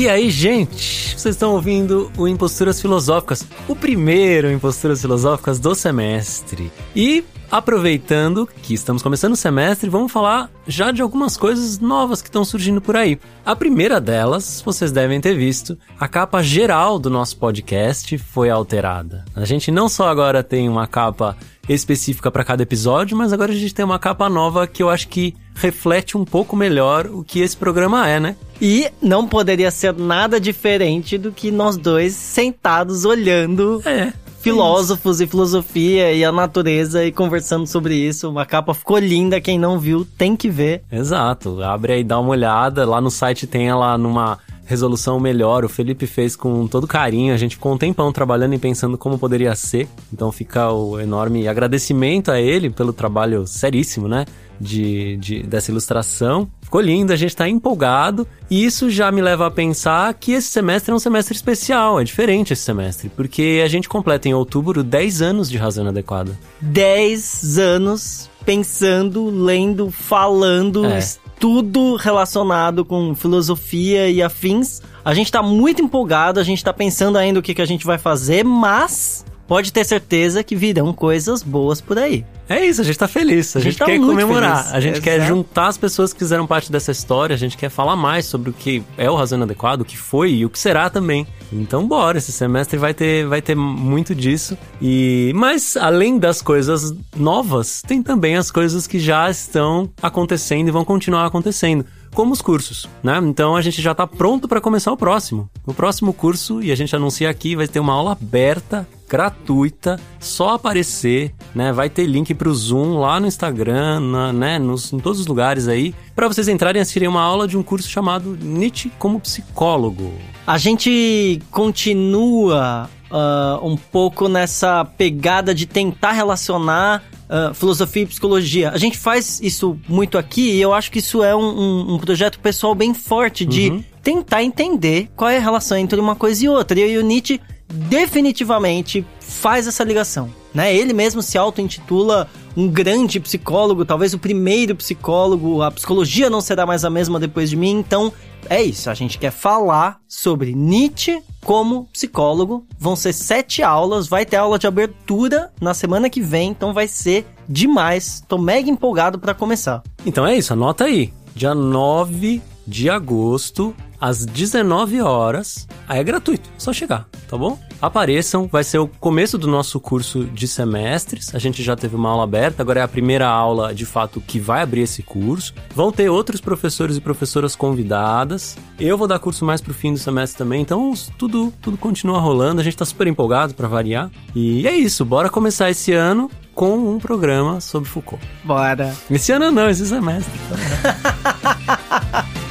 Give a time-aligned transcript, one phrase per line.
[0.00, 6.72] E aí, gente, vocês estão ouvindo o Imposturas Filosóficas, o primeiro Imposturas Filosóficas do semestre.
[6.96, 12.28] E aproveitando que estamos começando o semestre, vamos falar já de algumas coisas novas que
[12.28, 13.20] estão surgindo por aí.
[13.44, 19.26] A primeira delas, vocês devem ter visto, a capa geral do nosso podcast foi alterada.
[19.36, 21.36] A gente não só agora tem uma capa
[21.74, 25.08] específica para cada episódio, mas agora a gente tem uma capa nova que eu acho
[25.08, 28.36] que reflete um pouco melhor o que esse programa é, né?
[28.60, 34.12] E não poderia ser nada diferente do que nós dois sentados olhando É.
[34.40, 38.38] filósofos e filosofia e a natureza e conversando sobre isso.
[38.38, 40.82] A capa ficou linda, quem não viu tem que ver.
[40.90, 41.62] Exato.
[41.62, 42.86] Abre aí, dá uma olhada.
[42.88, 44.38] Lá no site tem ela numa
[44.70, 45.64] resolução melhor.
[45.64, 47.34] O Felipe fez com todo carinho.
[47.34, 49.88] A gente ficou um tempão trabalhando e pensando como poderia ser.
[50.12, 54.24] Então fica o enorme agradecimento a ele pelo trabalho seríssimo, né?
[54.60, 56.48] De, de- dessa ilustração.
[56.62, 58.26] Ficou lindo, a gente tá empolgado.
[58.48, 61.98] E isso já me leva a pensar que esse semestre é um semestre especial.
[62.00, 63.08] É diferente esse semestre.
[63.08, 66.38] Porque a gente completa em outubro 10 anos de Razão Inadequada.
[66.60, 70.98] 10 anos pensando, lendo, falando, É.
[71.40, 74.82] tudo relacionado com filosofia e afins.
[75.02, 77.86] A gente tá muito empolgado, a gente tá pensando ainda o que, que a gente
[77.86, 82.24] vai fazer, mas pode ter certeza que virão coisas boas por aí.
[82.48, 83.56] É isso, a gente tá feliz.
[83.56, 84.58] A, A gente gente, tá quer comemorar.
[84.58, 84.74] feliz.
[84.74, 85.28] A gente quer Exato.
[85.28, 87.34] juntar as pessoas que fizeram parte dessa história.
[87.34, 90.34] A gente quer falar mais sobre o que é o Razão Adequado, o que foi
[90.34, 91.26] e o que será também.
[91.52, 92.18] Então, bora.
[92.18, 94.56] Esse semestre vai ter, vai ter muito disso.
[94.80, 100.70] E Mas, além das coisas novas, tem também as coisas que já estão acontecendo e
[100.70, 101.84] vão continuar acontecendo.
[102.14, 103.18] Como os cursos, né?
[103.22, 105.50] Então a gente já tá pronto para começar o próximo.
[105.66, 110.50] O próximo curso, e a gente anuncia aqui, vai ter uma aula aberta gratuita, só
[110.54, 111.72] aparecer, né?
[111.72, 114.58] Vai ter link pro Zoom lá no Instagram, na- né?
[114.58, 117.62] Nos, em todos os lugares aí, para vocês entrarem e assistirem uma aula de um
[117.62, 120.12] curso chamado Nietzsche como psicólogo.
[120.46, 128.70] A gente continua ah, um pouco nessa pegada de tentar relacionar ah, filosofia e psicologia.
[128.70, 131.98] A gente faz isso muito aqui e eu acho que isso é um, um- um
[131.98, 133.84] projeto pessoal bem forte de Uhum.
[134.02, 136.78] tentar entender qual é a relação entre uma coisa e outra.
[136.78, 137.40] E o Nietzsche
[137.70, 140.30] definitivamente faz essa ligação.
[140.52, 140.74] Né?
[140.74, 145.62] Ele mesmo se auto-intitula um grande psicólogo, talvez o primeiro psicólogo.
[145.62, 148.12] A psicologia não será mais a mesma depois de mim, então
[148.48, 148.90] é isso.
[148.90, 152.66] A gente quer falar sobre Nietzsche como psicólogo.
[152.78, 156.88] Vão ser sete aulas, vai ter aula de abertura na semana que vem, então vai
[156.88, 158.22] ser demais.
[158.26, 159.82] Tô mega empolgado para começar.
[160.04, 161.12] Então é isso, anota aí.
[161.34, 165.66] Dia 9 de agosto, às 19 horas.
[165.88, 167.58] Aí é gratuito, só chegar, tá bom?
[167.80, 171.34] Apareçam, vai ser o começo do nosso curso de semestres.
[171.34, 174.38] A gente já teve uma aula aberta, agora é a primeira aula de fato que
[174.38, 175.54] vai abrir esse curso.
[175.74, 178.56] Vão ter outros professores e professoras convidadas.
[178.78, 182.60] Eu vou dar curso mais pro fim do semestre também, então tudo tudo continua rolando.
[182.60, 184.10] A gente tá super empolgado para variar.
[184.34, 188.22] E é isso, bora começar esse ano com um programa sobre Foucault.
[188.44, 188.94] Bora!
[189.10, 190.32] Esse ano não, esse semestre.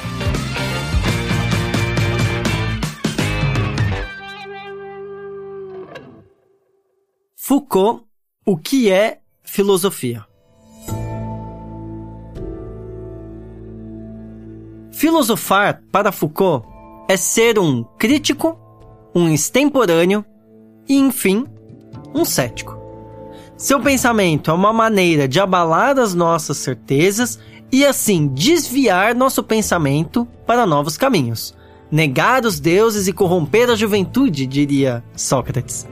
[7.50, 8.04] Foucault,
[8.46, 10.24] o que é filosofia?
[14.92, 16.68] Filosofar, para Foucault,
[17.10, 18.56] é ser um crítico,
[19.16, 20.24] um extemporâneo
[20.88, 21.48] e, enfim,
[22.14, 22.78] um cético.
[23.58, 27.40] Seu pensamento é uma maneira de abalar as nossas certezas
[27.72, 31.56] e, assim, desviar nosso pensamento para novos caminhos.
[31.90, 35.88] Negar os deuses e corromper a juventude, diria Sócrates.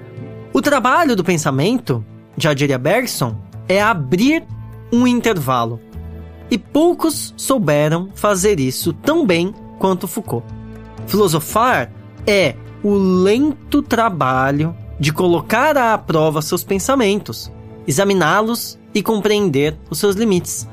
[0.58, 2.04] O trabalho do pensamento,
[2.36, 3.36] já diria Bergson,
[3.70, 4.44] é abrir
[4.92, 5.80] um intervalo.
[6.50, 10.44] E poucos souberam fazer isso tão bem quanto Foucault.
[11.06, 11.92] Filosofar
[12.26, 17.52] é o lento trabalho de colocar à prova seus pensamentos,
[17.86, 20.68] examiná-los e compreender os seus limites.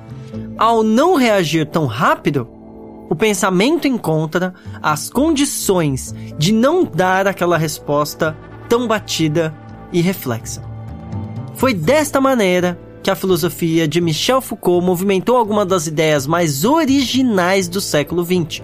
[0.57, 2.49] Ao não reagir tão rápido,
[3.11, 8.35] o pensamento encontra as condições de não dar aquela resposta
[8.67, 9.55] tão batida
[9.95, 10.63] e reflexa.
[11.55, 17.69] Foi desta maneira que a filosofia de Michel Foucault movimentou algumas das ideias mais originais
[17.69, 18.63] do século XX.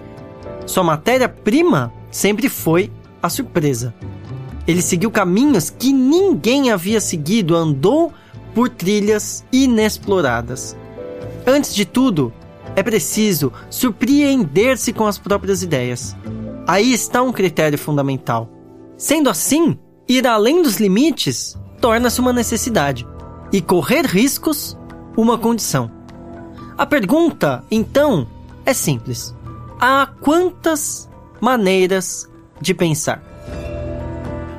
[0.65, 2.91] Sua matéria-prima sempre foi
[3.23, 3.93] a surpresa.
[4.67, 8.11] Ele seguiu caminhos que ninguém havia seguido, andou
[8.53, 10.75] por trilhas inexploradas.
[11.45, 12.33] Antes de tudo,
[12.75, 16.15] é preciso surpreender-se com as próprias ideias.
[16.67, 18.49] Aí está um critério fundamental.
[18.97, 19.77] Sendo assim,
[20.17, 23.07] ir além dos limites torna-se uma necessidade
[23.51, 24.77] e correr riscos
[25.15, 25.91] uma condição.
[26.77, 28.27] A pergunta, então,
[28.65, 29.35] é simples:
[29.79, 31.09] há quantas
[31.39, 32.29] maneiras
[32.59, 33.23] de pensar.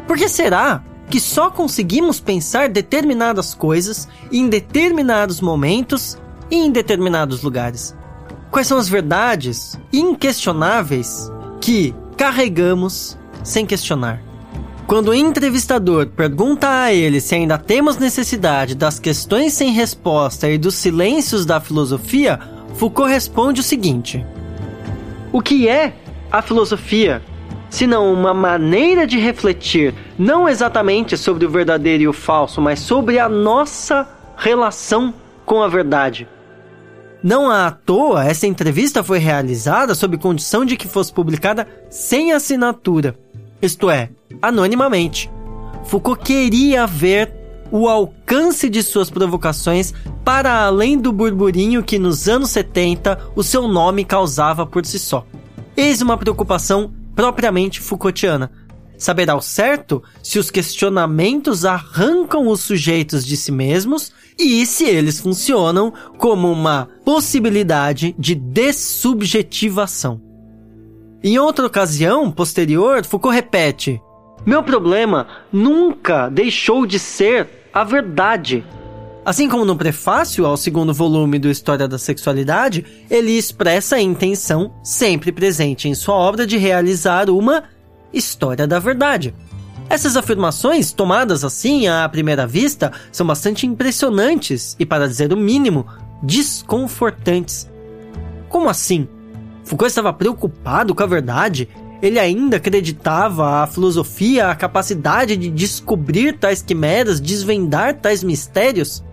[0.07, 6.19] Por que será que só conseguimos pensar determinadas coisas em determinados momentos
[6.51, 7.95] e em determinados lugares?
[8.51, 14.32] Quais são as verdades inquestionáveis que carregamos sem questionar?
[14.87, 20.59] Quando o entrevistador pergunta a ele se ainda temos necessidade das questões sem resposta e
[20.59, 22.39] dos silêncios da filosofia,
[22.75, 24.25] Foucault responde o seguinte:
[25.33, 25.95] O que é
[26.31, 27.23] a filosofia?
[27.71, 33.19] Senão uma maneira de refletir não exatamente sobre o verdadeiro e o falso, mas sobre
[33.19, 34.07] a nossa
[34.37, 35.15] relação
[35.47, 36.29] com a verdade.
[37.23, 43.17] Não à toa, essa entrevista foi realizada sob condição de que fosse publicada sem assinatura,
[43.63, 44.11] isto é,
[44.43, 45.31] anonimamente.
[45.85, 47.33] Foucault queria ver
[47.71, 49.95] o alcance de suas provocações
[50.25, 55.25] para além do burburinho que nos anos 70 o seu nome causava por si só.
[55.77, 58.51] Eis uma preocupação propriamente Foucaultiana.
[58.99, 65.19] Saber ao certo se os questionamentos arrancam os sujeitos de si mesmos e se eles
[65.19, 70.32] funcionam como uma possibilidade de dessubjetivação.
[71.25, 74.03] Em outra ocasião, posterior, Foucault repete:
[74.45, 78.65] Meu problema nunca deixou de ser a verdade.
[79.25, 84.75] Assim como no prefácio ao segundo volume do História da Sexualidade, ele expressa a intenção,
[84.83, 87.63] sempre presente em sua obra, de realizar uma
[88.13, 89.33] história da verdade.
[89.89, 95.87] Essas afirmações, tomadas assim à primeira vista, são bastante impressionantes e, para dizer o mínimo,
[96.21, 97.71] desconfortantes.
[98.49, 99.07] Como assim?
[99.65, 101.69] Foucault estava preocupado com a verdade?
[102.03, 109.05] Ele ainda acreditava a filosofia a capacidade de descobrir tais quimeras, desvendar tais mistérios?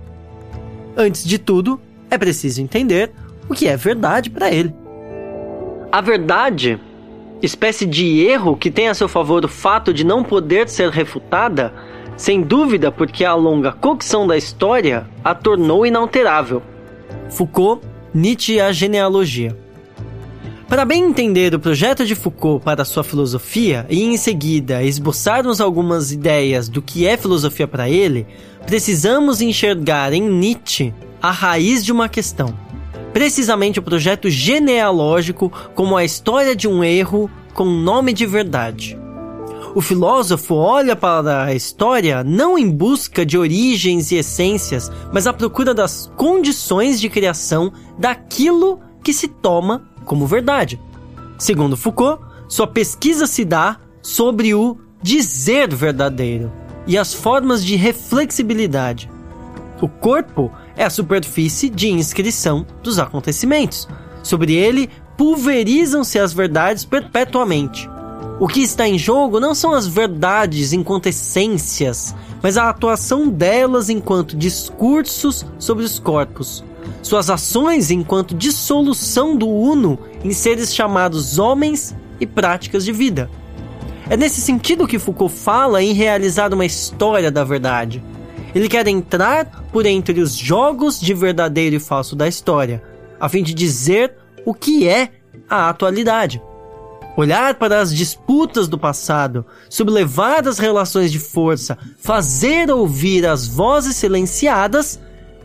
[0.98, 1.80] Antes de tudo,
[2.10, 3.12] é preciso entender
[3.48, 4.74] o que é verdade para ele.
[5.92, 6.80] A verdade
[7.42, 11.74] espécie de erro que tem a seu favor o fato de não poder ser refutada,
[12.18, 16.62] sem dúvida porque a longa cocção da história a tornou inalterável.
[17.30, 19.56] Foucault, Nietzsche e a genealogia.
[20.69, 26.12] Para bem entender o projeto de Foucault para sua filosofia e em seguida esboçarmos algumas
[26.12, 28.27] ideias do que é filosofia para ele,
[28.68, 32.69] precisamos enxergar em Nietzsche a raiz de uma questão
[33.13, 38.98] precisamente o projeto genealógico como a história de um erro com nome de verdade.
[39.75, 45.33] O filósofo olha para a história não em busca de origens e essências, mas à
[45.33, 50.81] procura das condições de criação daquilo que se toma como verdade.
[51.38, 56.51] Segundo Foucault, sua pesquisa se dá sobre o dizer verdadeiro
[56.88, 59.07] e as formas de reflexibilidade.
[59.79, 63.88] O corpo é a superfície de inscrição dos acontecimentos.
[64.23, 67.88] Sobre ele pulverizam-se as verdades perpetuamente.
[68.39, 73.89] O que está em jogo não são as verdades enquanto essências, mas a atuação delas
[73.89, 76.63] enquanto discursos sobre os corpos,
[77.01, 83.29] suas ações enquanto dissolução do uno em seres chamados homens e práticas de vida.
[84.09, 88.03] É nesse sentido que Foucault fala em realizar uma história da verdade.
[88.55, 92.81] Ele quer entrar por entre os jogos de verdadeiro e falso da história,
[93.19, 95.12] a fim de dizer o que é
[95.48, 96.41] a atualidade.
[97.15, 103.95] Olhar para as disputas do passado, sublevar as relações de força, fazer ouvir as vozes
[103.95, 105.00] silenciadas,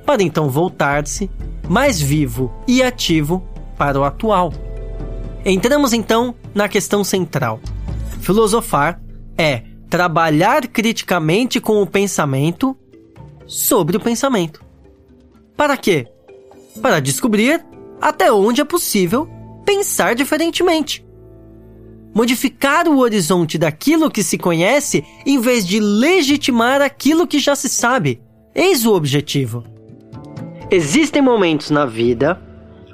[0.04, 1.30] para então voltar-se
[1.68, 3.42] mais vivo e ativo
[3.76, 4.52] para o atual.
[5.44, 7.60] Entramos então na questão central.
[8.20, 9.00] Filosofar
[9.36, 12.76] é trabalhar criticamente com o pensamento
[13.46, 14.64] sobre o pensamento.
[15.56, 16.06] Para quê?
[16.80, 17.64] Para descobrir
[18.00, 19.28] até onde é possível
[19.64, 21.04] pensar diferentemente.
[22.14, 27.68] Modificar o horizonte daquilo que se conhece em vez de legitimar aquilo que já se
[27.68, 28.22] sabe.
[28.54, 29.64] Eis o objetivo.
[30.70, 32.40] Existem momentos na vida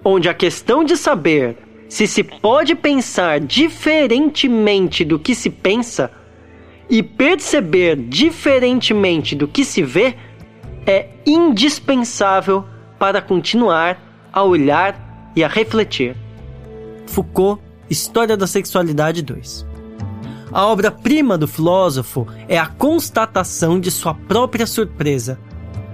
[0.04, 1.56] onde a questão de saber
[1.88, 6.10] se se pode pensar diferentemente do que se pensa
[6.88, 10.16] e perceber diferentemente do que se vê
[10.86, 12.64] é indispensável
[12.98, 14.00] para continuar
[14.32, 16.16] a olhar e a refletir.
[17.06, 19.66] Foucault, História da Sexualidade 2.
[20.52, 25.38] A obra-prima do filósofo é a constatação de sua própria surpresa,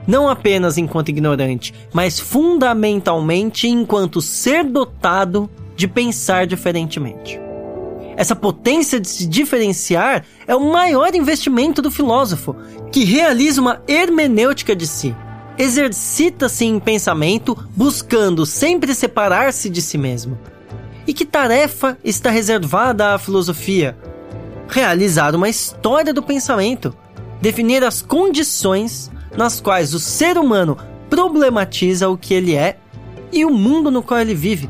[0.07, 7.41] não apenas enquanto ignorante, mas fundamentalmente enquanto ser dotado de pensar diferentemente.
[8.17, 12.57] Essa potência de se diferenciar é o maior investimento do filósofo,
[12.91, 15.15] que realiza uma hermenêutica de si.
[15.59, 20.39] Exercita-se em pensamento, buscando sempre separar-se de si mesmo.
[21.07, 23.97] E que tarefa está reservada à filosofia?
[24.67, 26.97] Realizar uma história do pensamento,
[27.41, 30.77] definir as condições nas quais o ser humano
[31.09, 32.79] problematiza o que ele é
[33.33, 34.69] e o mundo no qual ele vive.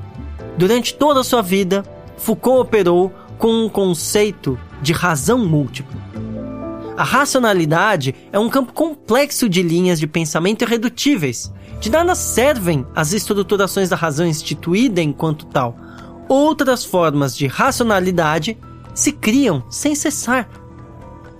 [0.56, 1.84] Durante toda a sua vida,
[2.16, 6.00] Foucault operou com um conceito de razão múltipla.
[6.96, 11.52] A racionalidade é um campo complexo de linhas de pensamento irredutíveis.
[11.78, 15.76] De nada servem as estruturações da razão instituída enquanto tal.
[16.26, 18.56] Outras formas de racionalidade
[18.94, 20.48] se criam sem cessar.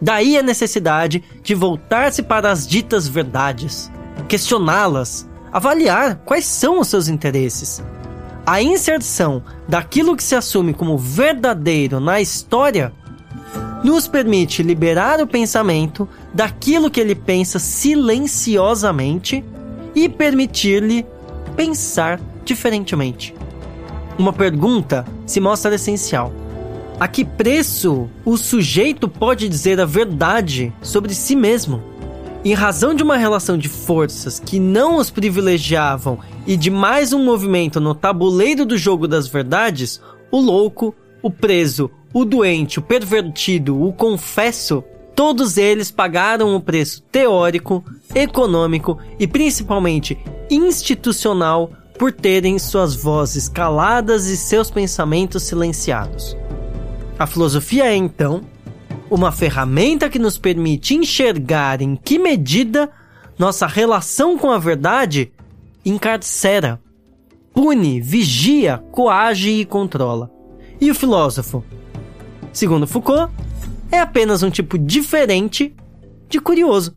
[0.00, 3.90] Daí a necessidade de voltar-se para as ditas verdades,
[4.28, 7.82] questioná-las, avaliar quais são os seus interesses.
[8.44, 12.92] A inserção daquilo que se assume como verdadeiro na história
[13.82, 19.44] nos permite liberar o pensamento daquilo que ele pensa silenciosamente
[19.94, 21.06] e permitir-lhe
[21.56, 23.34] pensar diferentemente.
[24.18, 26.32] Uma pergunta se mostra essencial.
[26.98, 31.82] A que preço o sujeito pode dizer a verdade sobre si mesmo?
[32.42, 37.22] Em razão de uma relação de forças que não os privilegiavam e de mais um
[37.22, 40.00] movimento no tabuleiro do jogo das verdades,
[40.30, 44.82] o louco, o preso, o doente, o pervertido, o confesso,
[45.14, 47.84] todos eles pagaram o preço teórico,
[48.14, 50.16] econômico e principalmente
[50.50, 56.34] institucional por terem suas vozes caladas e seus pensamentos silenciados.
[57.18, 58.42] A filosofia é, então,
[59.10, 62.90] uma ferramenta que nos permite enxergar em que medida
[63.38, 65.32] nossa relação com a verdade
[65.84, 66.80] encarcera,
[67.54, 70.30] pune, vigia, coage e controla.
[70.78, 71.64] E o filósofo?
[72.52, 73.32] Segundo Foucault,
[73.90, 75.74] é apenas um tipo diferente
[76.28, 76.94] de curioso,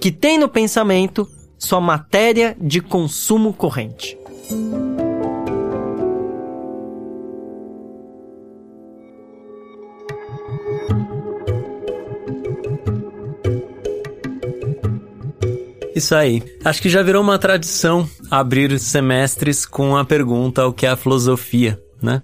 [0.00, 4.18] que tem no pensamento sua matéria de consumo corrente.
[16.00, 16.42] Isso aí.
[16.64, 20.96] Acho que já virou uma tradição abrir semestres com a pergunta o que é a
[20.96, 22.22] filosofia, né?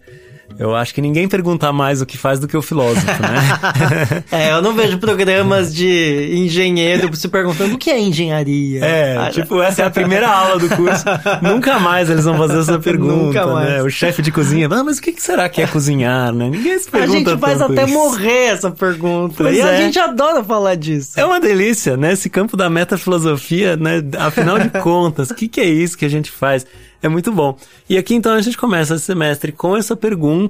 [0.59, 4.25] Eu acho que ninguém pergunta mais o que faz do que o filósofo, né?
[4.31, 8.85] é, eu não vejo programas de engenheiro se perguntando o que é engenharia.
[8.85, 11.05] É, ah, tipo, essa é a primeira aula do curso.
[11.43, 13.69] Nunca mais eles vão fazer essa pergunta, Nunca mais.
[13.69, 13.83] né?
[13.83, 16.49] O chefe de cozinha, ah, mas o que será que é cozinhar, né?
[16.49, 17.93] Ninguém se pergunta A gente faz até isso.
[17.93, 19.35] morrer essa pergunta.
[19.39, 19.65] Pois e é.
[19.65, 21.19] a gente adora falar disso.
[21.19, 22.13] É uma delícia, né?
[22.13, 24.03] Esse campo da metafilosofia, né?
[24.19, 26.65] Afinal de contas, o que, que é isso que a gente faz?
[27.03, 27.57] É muito bom.
[27.89, 30.46] E aqui então a gente começa esse semestre com essa pergunta,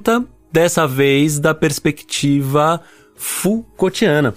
[0.51, 2.81] dessa vez da perspectiva
[3.15, 4.33] Foucaultiana.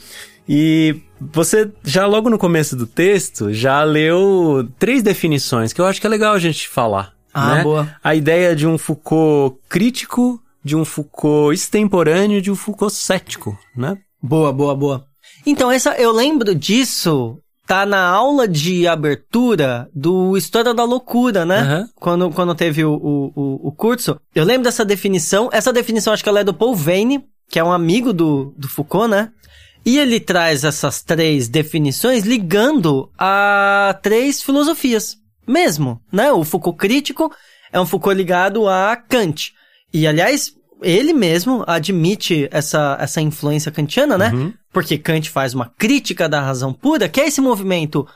[0.49, 6.00] E você já logo no começo do texto já leu três definições que eu acho
[6.00, 7.14] que é legal a gente falar.
[7.33, 7.62] Ah, né?
[7.62, 7.97] boa.
[8.02, 13.97] A ideia de um Foucault crítico, de um Foucault extemporâneo, de um Foucault cético, né?
[14.23, 15.07] Boa, boa, boa.
[15.47, 17.38] Então, essa eu lembro disso
[17.71, 21.62] tá na aula de abertura do História da Loucura, né?
[21.62, 21.89] Uhum.
[21.95, 24.21] Quando, quando teve o, o, o, curso.
[24.35, 25.49] Eu lembro dessa definição.
[25.53, 28.69] Essa definição acho que ela é do Paul Vane, que é um amigo do, do
[28.69, 29.31] Foucault, né?
[29.87, 35.17] E ele traz essas três definições ligando a três filosofias.
[35.47, 36.33] Mesmo, né?
[36.33, 37.33] O Foucault crítico
[37.73, 39.53] é um Foucault ligado a Kant.
[39.95, 44.31] E, aliás, ele mesmo admite essa, essa influência kantiana, né?
[44.33, 44.53] Uhum.
[44.73, 48.07] Porque Kant faz uma crítica da razão pura, que é esse movimento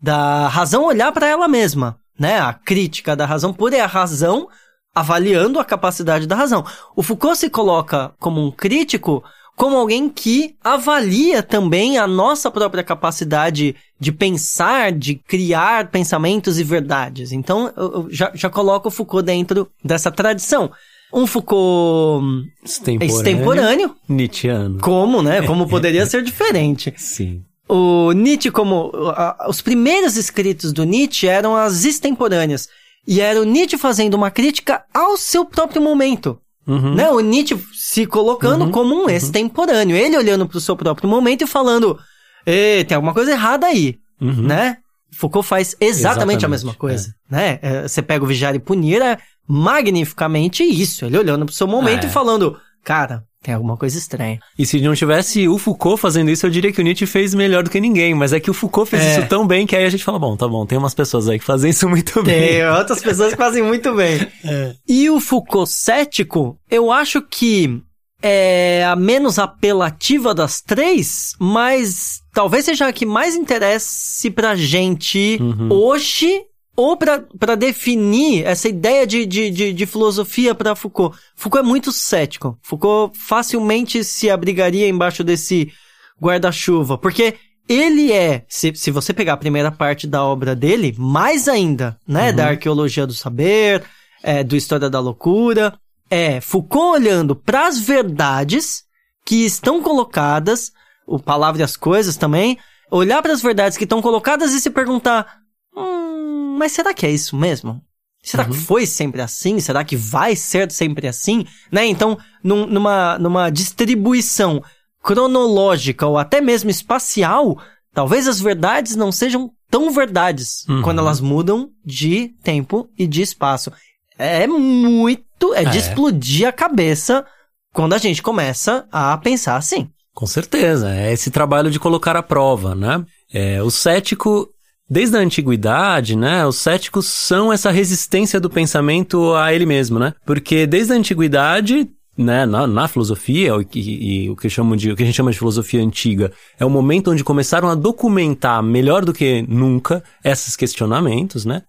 [0.00, 2.38] da razão olhar para ela mesma, né?
[2.38, 4.48] A crítica da razão pura é a razão
[4.94, 6.64] avaliando a capacidade da razão.
[6.94, 9.22] O Foucault se coloca como um crítico,
[9.54, 16.64] como alguém que avalia também a nossa própria capacidade de pensar, de criar pensamentos e
[16.64, 17.32] verdades.
[17.32, 20.70] Então, eu já, já coloco o Foucault dentro dessa tradição
[21.12, 24.78] um Foucault extemporâneo, extemporâneo Nietzscheano.
[24.80, 25.42] Como, né?
[25.42, 26.92] Como poderia ser diferente.
[26.96, 27.42] Sim.
[27.68, 28.92] O Nietzsche, como.
[29.08, 32.68] A, os primeiros escritos do Nietzsche eram as extemporâneas.
[33.06, 36.38] E era o Nietzsche fazendo uma crítica ao seu próprio momento.
[36.66, 36.94] Uhum.
[36.94, 37.08] Né?
[37.10, 38.70] O Nietzsche se colocando uhum.
[38.70, 39.10] como um uhum.
[39.10, 39.96] extemporâneo.
[39.96, 41.98] Ele olhando para o seu próprio momento e falando:
[42.44, 43.96] tem alguma coisa errada aí.
[44.20, 44.42] Uhum.
[44.42, 44.78] Né?
[45.12, 47.14] Foucault faz exatamente, exatamente a mesma coisa.
[47.30, 47.34] É.
[47.34, 47.58] Né?
[47.62, 51.04] É, você pega o Vigiar e Punir, é magnificamente isso.
[51.04, 52.06] Ele olhando pro seu momento é.
[52.08, 54.40] e falando, cara, tem alguma coisa estranha.
[54.58, 57.62] E se não tivesse o Foucault fazendo isso, eu diria que o Nietzsche fez melhor
[57.62, 58.12] do que ninguém.
[58.12, 59.12] Mas é que o Foucault fez é.
[59.12, 61.38] isso tão bem que aí a gente fala, bom, tá bom, tem umas pessoas aí
[61.38, 62.48] que fazem isso muito bem.
[62.48, 64.26] Tem outras pessoas que fazem muito bem.
[64.44, 64.74] É.
[64.88, 67.82] E o Foucault cético, eu acho que
[68.22, 75.38] é a menos apelativa das três, mas talvez seja a que mais interesse pra gente
[75.40, 75.68] uhum.
[75.70, 76.42] hoje
[76.76, 81.18] ou para definir essa ideia de, de, de, de filosofia para Foucault.
[81.34, 82.58] Foucault é muito cético.
[82.62, 85.72] Foucault facilmente se abrigaria embaixo desse
[86.20, 87.34] guarda-chuva, porque
[87.68, 92.30] ele é, se, se você pegar a primeira parte da obra dele, mais ainda, né,
[92.30, 92.36] uhum.
[92.36, 93.82] da arqueologia do saber,
[94.22, 95.74] é, do história da loucura,
[96.10, 98.84] é Foucault olhando para as verdades
[99.24, 100.72] que estão colocadas,
[101.06, 102.58] o palavra e as coisas também,
[102.90, 105.40] olhar para as verdades que estão colocadas e se perguntar,
[105.76, 107.82] hum, mas será que é isso mesmo?
[108.22, 108.50] Será uhum.
[108.50, 109.60] que foi sempre assim?
[109.60, 111.44] Será que vai ser sempre assim?
[111.70, 111.86] Né?
[111.86, 114.62] Então, num, numa, numa distribuição
[115.00, 117.56] cronológica ou até mesmo espacial,
[117.94, 120.82] talvez as verdades não sejam tão verdades uhum.
[120.82, 123.70] quando elas mudam de tempo e de espaço.
[124.18, 127.24] É muito, é, é de explodir a cabeça
[127.72, 129.88] quando a gente começa a pensar assim.
[130.12, 133.04] Com certeza, é esse trabalho de colocar à prova, né?
[133.32, 134.48] É, o cético,
[134.88, 136.46] desde a antiguidade, né?
[136.46, 140.14] Os céticos são essa resistência do pensamento a ele mesmo, né?
[140.24, 144.96] Porque desde a antiguidade né, na, na filosofia, e, e, o, que chamam de, o
[144.96, 149.04] que a gente chama de filosofia antiga, é o momento onde começaram a documentar melhor
[149.04, 151.62] do que nunca esses questionamentos, né?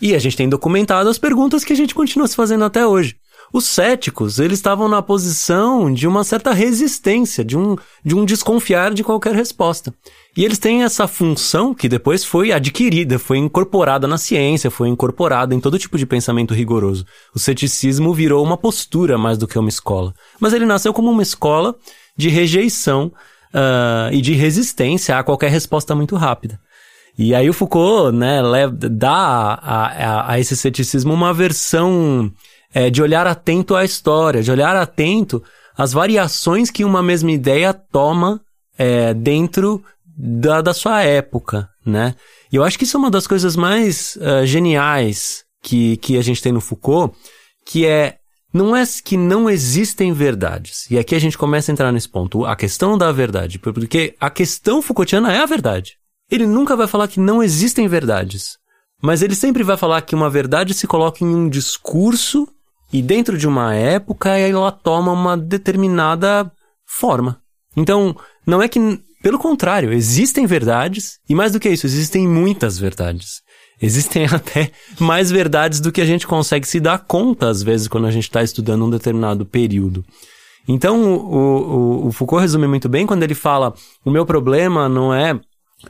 [0.00, 3.16] E a gente tem documentado as perguntas que a gente continua se fazendo até hoje.
[3.52, 8.94] Os céticos, eles estavam na posição de uma certa resistência, de um, de um desconfiar
[8.94, 9.92] de qualquer resposta.
[10.34, 15.54] E eles têm essa função que depois foi adquirida, foi incorporada na ciência, foi incorporada
[15.54, 17.04] em todo tipo de pensamento rigoroso.
[17.34, 20.14] O ceticismo virou uma postura mais do que uma escola.
[20.40, 21.74] Mas ele nasceu como uma escola
[22.16, 23.12] de rejeição
[23.52, 26.58] uh, e de resistência a qualquer resposta muito rápida.
[27.18, 28.40] E aí o Foucault, né,
[28.90, 32.32] dá a, a, a esse ceticismo uma versão
[32.74, 35.42] é, de olhar atento à história, de olhar atento
[35.76, 38.40] às variações que uma mesma ideia toma
[38.78, 39.82] é, dentro
[40.16, 42.14] da, da sua época, né?
[42.52, 46.22] E eu acho que isso é uma das coisas mais uh, geniais que, que a
[46.22, 47.16] gente tem no Foucault,
[47.64, 48.16] que é
[48.52, 50.90] não é que não existem verdades.
[50.90, 54.28] E aqui a gente começa a entrar nesse ponto, a questão da verdade, porque a
[54.28, 55.96] questão Foucaultiana é a verdade.
[56.30, 58.58] Ele nunca vai falar que não existem verdades,
[59.02, 62.46] mas ele sempre vai falar que uma verdade se coloca em um discurso
[62.92, 66.50] e dentro de uma época ela toma uma determinada
[66.86, 67.38] forma.
[67.76, 68.14] Então,
[68.46, 68.78] não é que
[69.22, 73.40] pelo contrário, existem verdades, e mais do que isso, existem muitas verdades.
[73.80, 78.08] Existem até mais verdades do que a gente consegue se dar conta, às vezes, quando
[78.08, 80.04] a gente está estudando um determinado período.
[80.66, 83.72] Então, o, o, o Foucault resume muito bem quando ele fala:
[84.04, 85.38] o meu problema não é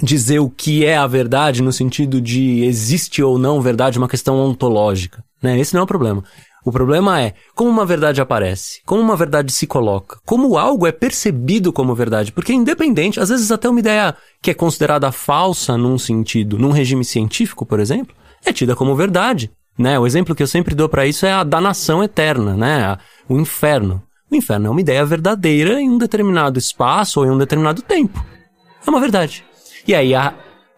[0.03, 4.38] dizer o que é a verdade no sentido de existe ou não verdade, uma questão
[4.38, 5.23] ontológica.
[5.43, 5.59] Né?
[5.59, 6.25] Esse não é o problema.
[6.64, 10.92] O problema é como uma verdade aparece, como uma verdade se coloca, como algo é
[10.92, 15.98] percebido como verdade, porque independente, às vezes até uma ideia que é considerada falsa num
[15.98, 19.98] sentido, num regime científico, por exemplo, é tida como verdade, né?
[19.98, 22.96] O exemplo que eu sempre dou para isso é a danação eterna, né?
[23.29, 24.03] O inferno.
[24.31, 28.25] O inferno é uma ideia verdadeira em um determinado espaço ou em um determinado tempo.
[28.87, 29.44] É uma verdade.
[29.87, 30.33] E aí a,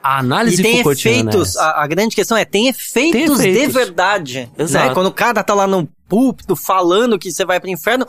[0.05, 3.67] a análise e tem efeitos, a, a, grande questão é, tem efeitos, tem efeitos.
[3.67, 4.40] de verdade.
[4.40, 4.64] Né?
[4.64, 4.88] Exato.
[4.88, 4.95] Né?
[4.95, 8.07] Quando o cara tá lá no púlpito falando que você vai pro inferno,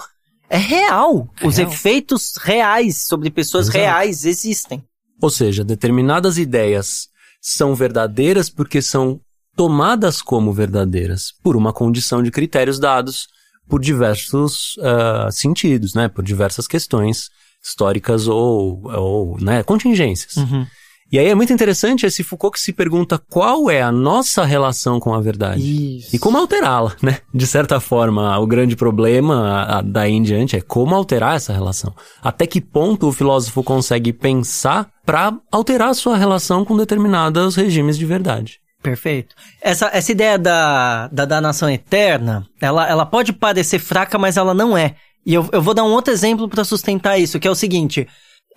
[0.49, 1.29] é real.
[1.39, 1.71] É Os real.
[1.71, 3.77] efeitos reais sobre pessoas Exato.
[3.77, 4.83] reais existem.
[5.21, 7.07] Ou seja, determinadas ideias
[7.41, 9.21] são verdadeiras porque são
[9.55, 13.25] tomadas como verdadeiras por uma condição de critérios dados
[13.69, 16.09] por diversos uh, sentidos, né?
[16.09, 17.29] Por diversas questões
[17.63, 19.63] históricas ou, ou né?
[19.63, 20.35] contingências.
[20.35, 20.67] Uhum.
[21.11, 24.99] E aí é muito interessante esse Foucault que se pergunta qual é a nossa relação
[24.99, 25.97] com a verdade.
[25.99, 26.15] Isso.
[26.15, 27.19] E como alterá-la, né?
[27.33, 31.93] De certa forma, o grande problema daí em diante é como alterar essa relação.
[32.21, 37.97] Até que ponto o filósofo consegue pensar para alterar a sua relação com determinados regimes
[37.97, 38.59] de verdade.
[38.81, 39.35] Perfeito.
[39.61, 44.53] Essa, essa ideia da, da, da nação eterna, ela, ela pode parecer fraca, mas ela
[44.53, 44.95] não é.
[45.25, 48.07] E eu, eu vou dar um outro exemplo para sustentar isso, que é o seguinte.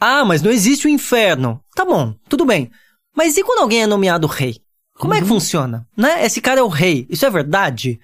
[0.00, 1.60] Ah, mas não existe o inferno.
[1.74, 2.70] Tá bom, tudo bem.
[3.14, 4.60] Mas e quando alguém é nomeado rei?
[4.94, 5.18] Como uhum.
[5.18, 5.34] é que uhum.
[5.34, 5.86] funciona?
[5.96, 6.24] Né?
[6.24, 7.06] Esse cara é o rei.
[7.10, 8.00] Isso é verdade?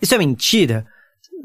[0.00, 0.86] Isso é mentira?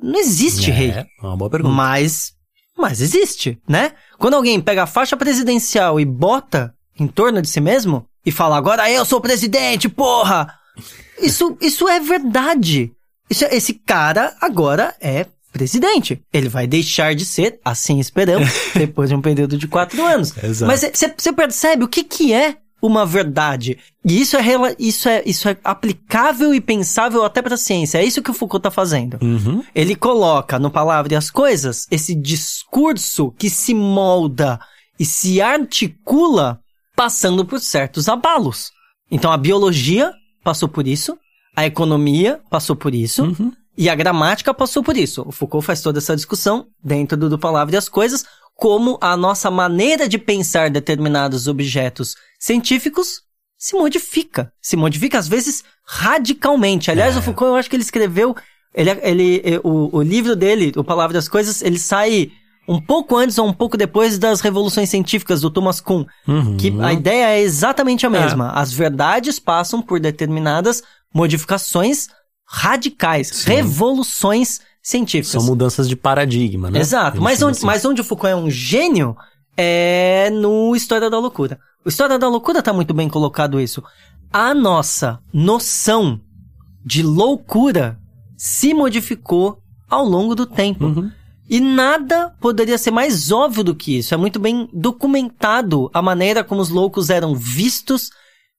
[0.01, 0.89] Não existe é, rei.
[0.91, 1.73] É uma boa pergunta.
[1.73, 2.33] Mas,
[2.77, 3.93] mas existe, né?
[4.17, 8.57] Quando alguém pega a faixa presidencial e bota em torno de si mesmo e fala,
[8.57, 10.53] agora eu sou presidente, porra!
[11.21, 12.91] Isso, isso é verdade.
[13.29, 16.21] Isso, é, esse cara agora é presidente.
[16.33, 20.33] Ele vai deixar de ser, assim esperamos, depois de um período de quatro anos.
[20.43, 20.67] Exato.
[20.67, 20.81] Mas
[21.17, 23.77] você percebe o que, que é uma verdade.
[24.05, 24.43] E isso é,
[24.77, 27.99] isso é, isso é aplicável e pensável até para a ciência.
[27.99, 29.17] É isso que o Foucault está fazendo.
[29.21, 29.63] Uhum.
[29.73, 34.59] Ele coloca no Palavra e as Coisas esse discurso que se molda
[34.99, 36.59] e se articula
[36.93, 38.71] passando por certos abalos.
[39.09, 40.11] Então a biologia
[40.43, 41.17] passou por isso,
[41.55, 43.53] a economia passou por isso, Uhum.
[43.77, 45.23] E a gramática passou por isso.
[45.27, 48.23] O Foucault faz toda essa discussão dentro do, Palavra e as Coisas,
[48.55, 53.21] como a nossa maneira de pensar determinados objetos científicos
[53.57, 54.51] se modifica.
[54.62, 56.91] Se modifica, às vezes, radicalmente.
[56.91, 57.19] Aliás, É.
[57.19, 58.36] o Foucault, eu acho que ele escreveu.
[58.75, 62.31] Ele, ele, eh, o, o livro dele, O Palavra das Coisas, ele sai
[62.67, 66.05] um pouco antes ou um pouco depois das revoluções científicas do Thomas Kuhn.
[66.27, 66.57] Uhum.
[66.57, 68.51] Que a ideia é exatamente a mesma.
[68.51, 70.81] As verdades passam por determinadas
[71.13, 72.07] modificações
[72.53, 73.49] radicais, Sim.
[73.49, 75.31] revoluções científicas.
[75.31, 76.79] São mudanças de paradigma, né?
[76.79, 77.19] Exato.
[77.19, 77.65] Mas onde, assim.
[77.65, 79.17] mas onde o Foucault é um gênio
[79.57, 81.59] é no História da Loucura.
[81.83, 83.83] O História da Loucura tá muito bem colocado isso.
[84.31, 86.21] A nossa noção
[86.85, 87.97] de loucura
[88.37, 89.57] se modificou
[89.89, 90.85] ao longo do tempo.
[90.85, 91.11] Uhum.
[91.49, 94.13] E nada poderia ser mais óbvio do que isso.
[94.13, 98.11] É muito bem documentado a maneira como os loucos eram vistos,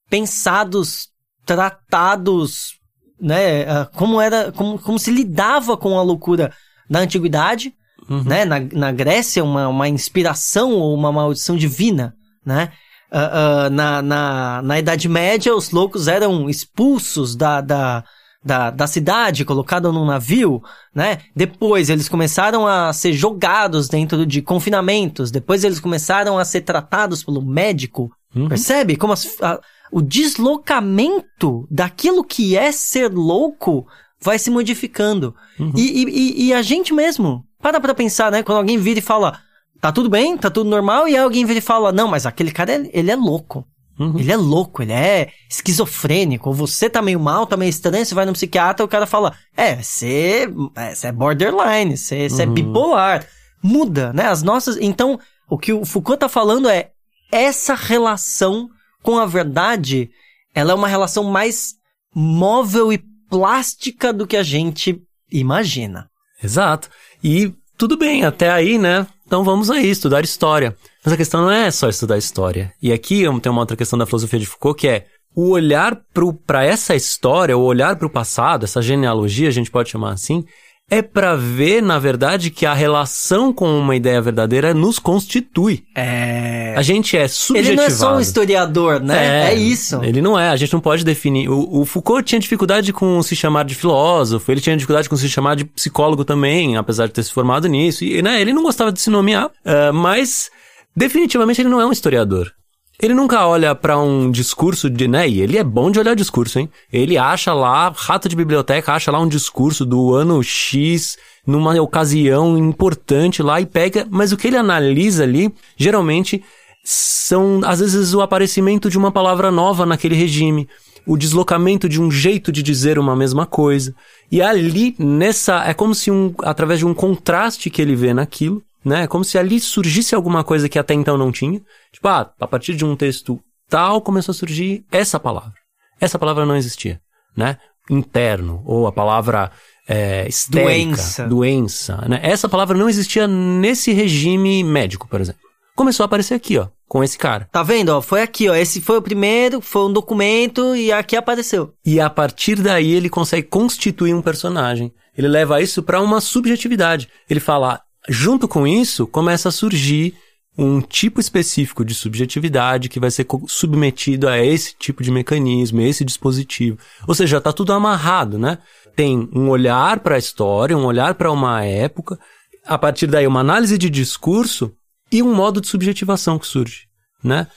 [0.09, 1.07] pensados,
[1.45, 2.77] tratados,
[3.19, 3.63] né?
[3.69, 6.51] ah, Como era, como, como se lidava com a loucura
[6.89, 7.73] na antiguidade,
[8.07, 8.23] Uhum.
[8.23, 8.45] né?
[8.45, 12.13] Na, na Grécia, uma, uma inspiração ou uma maldição divina,
[12.45, 12.71] né?
[13.11, 18.03] Ah, ah, na, na, na Idade Média, os loucos eram expulsos da, da,
[18.43, 20.61] da, da cidade, colocados num navio,
[20.93, 21.19] né?
[21.35, 27.23] Depois eles começaram a ser jogados dentro de confinamentos, depois eles começaram a ser tratados
[27.23, 28.11] pelo médico.
[28.35, 28.47] Uhum.
[28.49, 29.59] Percebe como as- a-
[29.95, 33.87] o deslocamento daquilo que é ser louco
[34.21, 35.33] vai se modificando.
[35.59, 35.71] Uhum.
[35.75, 38.43] E, e- e- a gente mesmo, para pra pensar, né?
[38.43, 39.39] Quando alguém vira e fala,
[39.79, 42.51] tá tudo bem, tá tudo normal, e aí alguém vira e fala, não, mas aquele
[42.51, 43.65] cara, ele- ele é louco.
[43.97, 44.19] Uhum.
[44.19, 46.51] Ele é louco, ele é esquizofrênico.
[46.51, 49.81] Você tá meio mal, tá meio estranho, você vai no psiquiatra, o cara fala, é,
[49.81, 52.53] você é, é borderline, você, é Uhum.
[52.53, 53.25] bipolar.
[53.63, 54.25] Muda, né?
[54.25, 54.75] As nossas.
[54.81, 55.17] Então,
[55.49, 56.89] o que o Foucault tá falando é
[57.31, 58.69] essa relação
[59.05, 60.09] com a verdade,
[60.53, 61.75] ela é uma relação mais
[62.13, 62.97] móvel e
[63.29, 64.99] plástica do que a gente
[65.31, 66.09] imagina.
[66.43, 66.89] Exato.
[67.23, 69.05] E tudo bem, até aí, né?
[69.27, 70.75] Então vamos aí, estudar história.
[71.03, 72.73] Mas a questão não é só estudar história.
[72.81, 76.01] E aqui tenho uma outra questão da filosofia de Foucault, que é o olhar
[76.45, 80.45] para essa história, o olhar para o passado, essa genealogia, a gente pode chamar assim,
[80.89, 85.83] é para ver, na verdade, que a relação com uma ideia verdadeira nos constitui.
[85.95, 86.75] É.
[86.77, 87.71] A gente é subjetivado.
[87.71, 89.51] Ele não é só um historiador, né?
[89.51, 90.03] É, isso.
[90.03, 91.49] Ele não é, a gente não pode definir.
[91.49, 95.27] O, o Foucault tinha dificuldade com se chamar de filósofo, ele tinha dificuldade com se
[95.27, 98.03] chamar de psicólogo também, apesar de ter se formado nisso.
[98.03, 100.51] E, né, ele não gostava de se nomear, ah, mas
[100.95, 102.51] definitivamente ele não é um historiador.
[103.01, 105.27] Ele nunca olha pra um discurso de, né?
[105.27, 106.69] E ele é bom de olhar discurso, hein?
[106.91, 112.57] Ele acha lá, rato de biblioteca, acha lá um discurso do ano X, numa ocasião
[112.57, 116.43] importante lá e pega, mas o que ele analisa ali, geralmente,
[116.83, 120.67] são, às vezes, o aparecimento de uma palavra nova naquele regime,
[121.05, 123.93] o deslocamento de um jeito de dizer uma mesma coisa.
[124.31, 128.63] E ali, nessa, é como se um, através de um contraste que ele vê naquilo,
[128.85, 129.07] né?
[129.07, 131.59] Como se ali surgisse alguma coisa que até então não tinha.
[131.91, 135.53] Tipo, ah, a partir de um texto tal começou a surgir essa palavra.
[135.99, 137.01] Essa palavra não existia,
[137.35, 137.57] né?
[137.89, 139.51] Interno, ou a palavra
[139.87, 141.27] é, histérica, Doença.
[141.27, 142.19] doença, né?
[142.21, 145.41] Essa palavra não existia nesse regime médico, por exemplo.
[145.75, 147.49] Começou a aparecer aqui, ó, com esse cara.
[147.51, 148.01] Tá vendo, ó?
[148.01, 148.55] Foi aqui, ó.
[148.55, 151.73] Esse foi o primeiro, foi um documento e aqui apareceu.
[151.85, 154.93] E a partir daí ele consegue constituir um personagem.
[155.17, 157.09] Ele leva isso para uma subjetividade.
[157.29, 160.15] Ele fala, junto com isso, começa a surgir
[160.57, 166.05] um tipo específico de subjetividade que vai ser submetido a esse tipo de mecanismo, esse
[166.05, 166.77] dispositivo.
[167.07, 168.59] Ou seja, tá tudo amarrado, né?
[168.95, 172.17] Tem um olhar para a história, um olhar para uma época,
[172.65, 174.71] a partir daí uma análise de discurso
[175.11, 176.83] e um modo de subjetivação que surge,
[177.21, 177.47] né?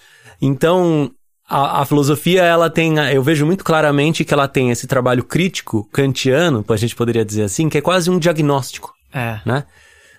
[0.43, 1.11] Então,
[1.49, 5.23] a, a filosofia, ela tem, a- eu vejo muito claramente que ela tem esse trabalho
[5.25, 9.41] crítico kantiano, a gente poderia dizer assim, que é quase um diagnóstico, É.
[9.47, 9.65] né?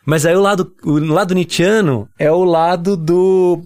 [0.05, 3.61] Mas aí o lado, o lado nietzschiano é o lado do...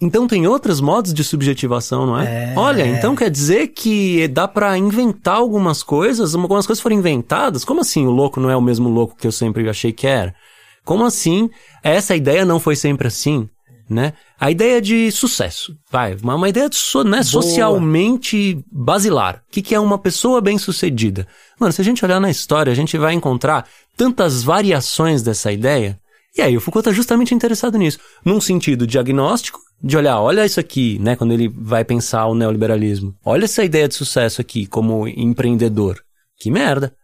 [0.00, 2.52] Então tem outros modos de subjetivação, não é?
[2.52, 2.54] É.
[2.56, 7.64] Olha, então quer dizer que dá pra inventar algumas coisas, algumas coisas foram inventadas?
[7.64, 10.34] Como assim o louco não é o mesmo louco que eu sempre achei que era?
[10.84, 11.48] Como assim
[11.84, 13.48] essa ideia não foi sempre assim?
[13.92, 14.14] Né?
[14.40, 19.42] A ideia de sucesso, vai, uma, uma ideia de so- né, socialmente basilar.
[19.48, 21.26] O que, que é uma pessoa bem-sucedida?
[21.60, 25.98] Mano, se a gente olhar na história, a gente vai encontrar tantas variações dessa ideia.
[26.36, 27.98] E aí, o Foucault está justamente interessado nisso.
[28.24, 31.14] Num sentido diagnóstico, de olhar, olha isso aqui, né?
[31.16, 33.14] Quando ele vai pensar o neoliberalismo.
[33.24, 36.00] Olha essa ideia de sucesso aqui como empreendedor.
[36.38, 36.94] Que merda.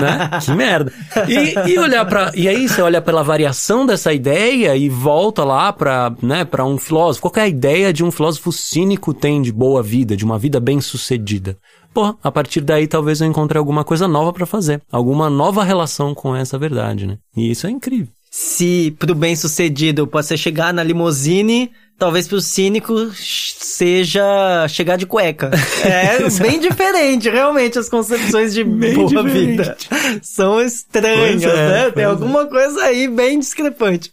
[0.00, 0.40] Né?
[0.40, 0.92] Que merda.
[1.28, 5.72] E, e olhar para E aí você olha pela variação dessa ideia e volta lá
[5.72, 7.22] pra, né, pra um filósofo.
[7.28, 10.60] Qual é a ideia de um filósofo cínico tem de boa vida, de uma vida
[10.60, 11.56] bem sucedida?
[11.92, 14.80] Pô, a partir daí talvez eu encontre alguma coisa nova para fazer.
[14.90, 17.18] Alguma nova relação com essa verdade, né?
[17.36, 18.08] E isso é incrível.
[18.34, 25.04] Se pro bem sucedido pode ser chegar na limusine, talvez pro cínico seja chegar de
[25.04, 25.50] cueca.
[25.84, 29.34] É bem diferente, realmente, as concepções de bem boa diferente.
[29.34, 29.76] vida.
[30.22, 31.90] São estranhas, é, né?
[31.90, 32.46] Tem alguma é.
[32.46, 34.10] coisa aí bem discrepante.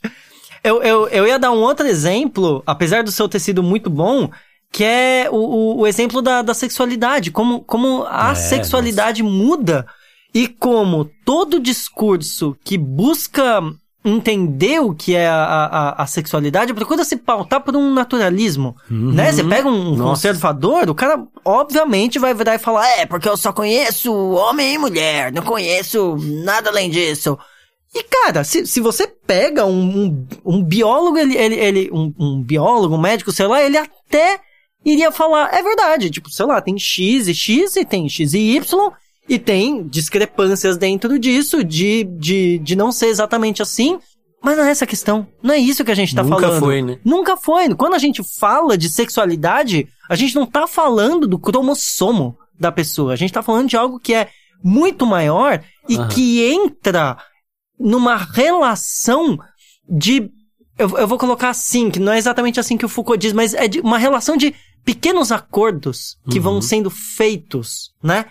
[0.65, 4.29] Eu, eu, eu ia dar um outro exemplo, apesar do seu ter sido muito bom,
[4.69, 7.31] que é o, o, o exemplo da, da sexualidade.
[7.31, 9.33] Como, como a é, sexualidade nossa.
[9.33, 9.85] muda
[10.33, 13.61] e como todo discurso que busca
[14.03, 19.11] entender o que é a, a, a sexualidade, procura se pautar por um naturalismo, uhum.
[19.11, 19.31] né?
[19.31, 20.03] Você pega um Nossa.
[20.03, 24.77] conservador, o cara obviamente vai virar e falar, é, porque eu só conheço homem e
[24.77, 27.37] mulher, não conheço nada além disso.
[27.93, 32.43] E, cara, se, se você pega um, um, um biólogo, ele, ele, ele um, um,
[32.43, 34.39] biólogo, um médico, sei lá, ele até
[34.85, 38.55] iria falar, é verdade, tipo, sei lá, tem X e X e tem X e
[38.55, 38.91] Y,
[39.29, 43.99] e tem discrepâncias dentro disso, de, de, de não ser exatamente assim.
[44.41, 45.27] Mas não é essa a questão.
[45.43, 46.53] Não é isso que a gente tá Nunca falando.
[46.53, 46.99] Nunca foi, né?
[47.05, 47.75] Nunca foi.
[47.75, 53.13] Quando a gente fala de sexualidade, a gente não tá falando do cromossomo da pessoa.
[53.13, 54.29] A gente tá falando de algo que é
[54.63, 56.07] muito maior e uhum.
[56.07, 57.17] que entra
[57.79, 59.37] numa relação
[59.87, 60.31] de.
[60.77, 63.53] Eu, eu vou colocar assim, que não é exatamente assim que o Foucault diz, mas
[63.53, 66.43] é de uma relação de pequenos acordos que uhum.
[66.43, 68.25] vão sendo feitos, né?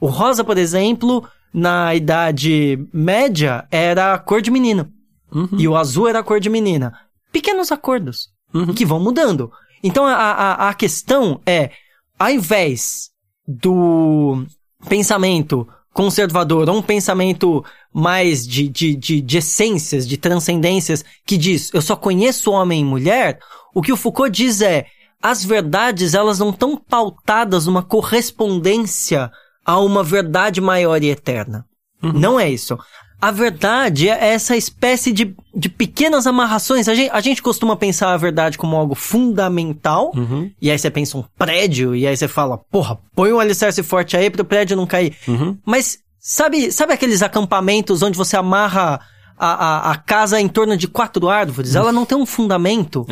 [0.00, 4.92] O rosa, por exemplo, na idade média, era a cor de menino.
[5.32, 5.48] Uhum.
[5.58, 6.92] E o azul era a cor de menina.
[7.32, 8.72] Pequenos acordos uhum.
[8.72, 9.50] que vão mudando.
[9.82, 11.70] Então a, a, a questão é,
[12.18, 13.10] ao invés
[13.46, 14.44] do
[14.88, 21.72] pensamento conservador, ou um pensamento mais de, de, de, de, essências, de transcendências, que diz,
[21.74, 23.40] eu só conheço homem e mulher,
[23.74, 24.86] o que o Foucault diz é,
[25.20, 29.30] as verdades, elas não estão pautadas numa correspondência
[29.68, 31.62] a uma verdade maior e eterna.
[32.02, 32.14] Uhum.
[32.14, 32.78] Não é isso.
[33.20, 36.88] A verdade é essa espécie de, de pequenas amarrações.
[36.88, 40.50] A gente, a gente costuma pensar a verdade como algo fundamental, uhum.
[40.62, 44.16] e aí você pensa um prédio, e aí você fala, porra, põe um alicerce forte
[44.16, 45.14] aí para o prédio não cair.
[45.28, 45.58] Uhum.
[45.66, 48.98] Mas sabe, sabe aqueles acampamentos onde você amarra
[49.38, 53.04] a, a, a, casa em torno de quatro árvores, ela não tem um fundamento.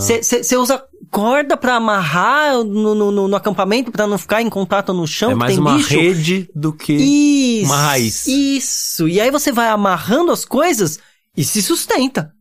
[0.00, 0.62] Você uhum.
[0.62, 0.82] usa
[1.12, 5.32] corda para amarrar no, no, no acampamento para não ficar em contato no chão.
[5.32, 5.94] É mais uma bicho.
[5.94, 8.26] rede do que isso, uma raiz.
[8.26, 9.06] Isso.
[9.06, 10.98] E aí você vai amarrando as coisas
[11.36, 12.32] e se sustenta.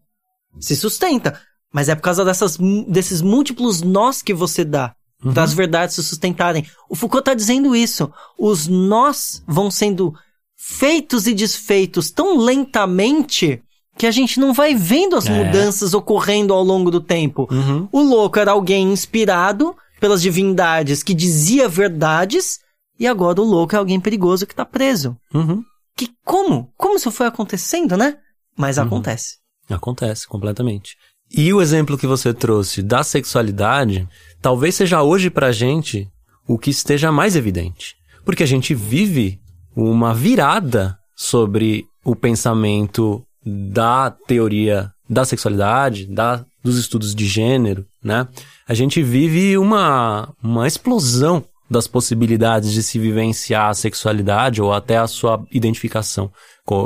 [0.58, 1.38] Se sustenta.
[1.74, 2.58] Mas é por causa dessas,
[2.88, 4.96] desses múltiplos nós que você dá.
[5.24, 5.34] Uhum.
[5.34, 6.66] Das verdades se sustentarem.
[6.90, 8.10] O Foucault tá dizendo isso.
[8.40, 10.14] Os nós vão sendo
[10.56, 13.62] feitos e desfeitos tão lentamente
[14.02, 15.32] que a gente não vai vendo as é.
[15.32, 17.48] mudanças ocorrendo ao longo do tempo.
[17.52, 17.88] Uhum.
[17.92, 22.58] O louco era alguém inspirado pelas divindades que dizia verdades,
[23.00, 25.16] e agora o louco é alguém perigoso que tá preso.
[25.32, 25.62] Uhum.
[25.96, 26.74] Que como?
[26.76, 28.18] Como isso foi acontecendo, né?
[28.58, 28.86] Mas uhum.
[28.86, 29.36] acontece.
[29.70, 30.98] Acontece, completamente.
[31.30, 34.10] E o exemplo que você trouxe da sexualidade,
[34.42, 36.10] talvez seja hoje pra gente
[36.48, 37.96] o que esteja mais evidente.
[38.26, 39.40] Porque a gente vive
[39.76, 48.28] uma virada sobre o pensamento da teoria da sexualidade, da, dos estudos de gênero, né?
[48.68, 54.98] A gente vive uma, uma explosão das possibilidades de se vivenciar a sexualidade ou até
[54.98, 56.32] a sua identificação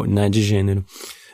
[0.08, 0.86] né, de gênero.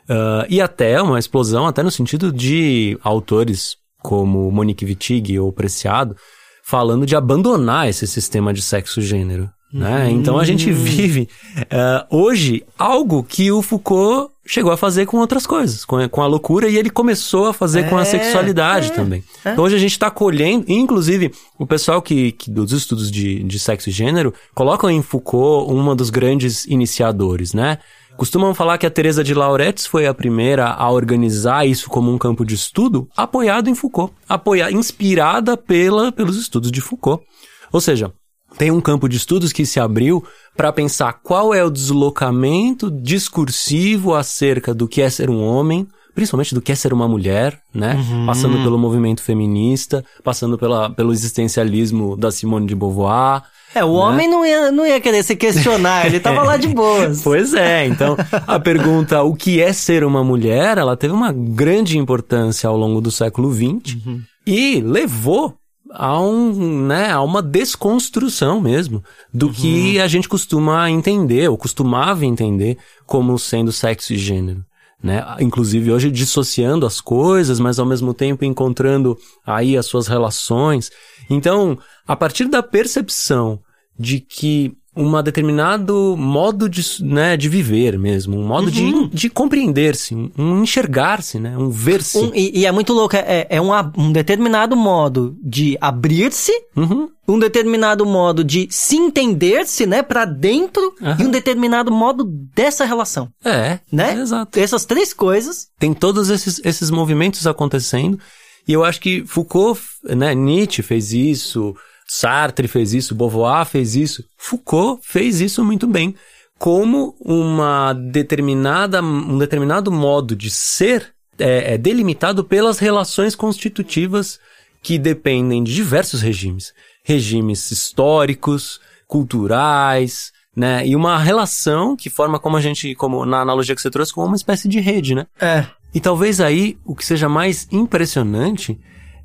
[0.10, 6.16] Uh, e até uma explosão, até no sentido de autores como Monique Wittig ou Preciado,
[6.64, 9.50] falando de abandonar esse sistema de sexo-gênero.
[9.72, 10.06] Né?
[10.06, 10.10] Uhum.
[10.12, 15.46] Então a gente vive uh, hoje algo que o Foucault chegou a fazer com outras
[15.46, 18.88] coisas, com, com a loucura, e ele começou a fazer é, com a é, sexualidade
[18.88, 19.24] é, também.
[19.46, 19.52] É.
[19.54, 23.60] Então hoje a gente está colhendo, inclusive o pessoal que, que dos estudos de, de
[23.60, 27.78] sexo e gênero colocam em Foucault uma dos grandes iniciadores, né?
[28.18, 32.18] Costumam falar que a Teresa de Lauretis foi a primeira a organizar isso como um
[32.18, 37.24] campo de estudo, apoiado em Foucault, apoiada, inspirada pela, pelos estudos de Foucault.
[37.72, 38.12] Ou seja,
[38.58, 40.24] tem um campo de estudos que se abriu
[40.56, 46.54] para pensar qual é o deslocamento discursivo acerca do que é ser um homem, principalmente
[46.54, 47.96] do que é ser uma mulher, né?
[47.96, 48.26] Uhum.
[48.26, 53.44] Passando pelo movimento feminista, passando pela, pelo existencialismo da Simone de Beauvoir.
[53.74, 54.00] É, o né?
[54.00, 57.22] homem não ia, não ia querer se questionar, ele tava lá de boas.
[57.32, 61.98] Pois é, então a pergunta o que é ser uma mulher, ela teve uma grande
[61.98, 64.22] importância ao longo do século XX uhum.
[64.46, 65.56] e levou
[65.94, 69.54] a, um, né, a uma desconstrução mesmo do uhum.
[69.54, 74.66] que a gente costuma entender, ou costumava entender, como sendo sexo e gênero.
[75.04, 75.24] Né?
[75.40, 80.92] Inclusive hoje dissociando as coisas, mas ao mesmo tempo encontrando aí as suas relações.
[81.30, 81.78] Então,
[82.08, 83.60] a partir da percepção
[83.98, 89.08] de que um determinado modo de, né, de viver mesmo, um modo uhum.
[89.08, 92.18] de, de compreender-se, um enxergar-se, né, um ver-se.
[92.18, 97.10] Um, e, e, é muito louco, é, é um, um determinado modo de abrir-se, uhum.
[97.26, 101.16] um determinado modo de se entender-se, né, para dentro, uhum.
[101.20, 103.30] e um determinado modo dessa relação.
[103.46, 104.16] É, né?
[104.16, 104.60] É, exato.
[104.60, 105.68] Essas três coisas.
[105.80, 108.20] Tem todos esses, esses movimentos acontecendo,
[108.68, 111.74] e eu acho que Foucault, né, Nietzsche fez isso,
[112.14, 116.14] Sartre fez isso, Beauvoir fez isso, Foucault fez isso muito bem,
[116.60, 124.42] como uma determinada, um determinado modo de ser é, é delimitado pelas relações constitutivas
[124.84, 130.86] que dependem de diversos regimes, regimes históricos, culturais, né?
[130.86, 134.28] E uma relação que forma como a gente, como na analogia que você trouxe, como
[134.28, 135.28] uma espécie de rede, né?
[135.40, 135.66] É.
[135.94, 138.78] E talvez aí o que seja mais impressionante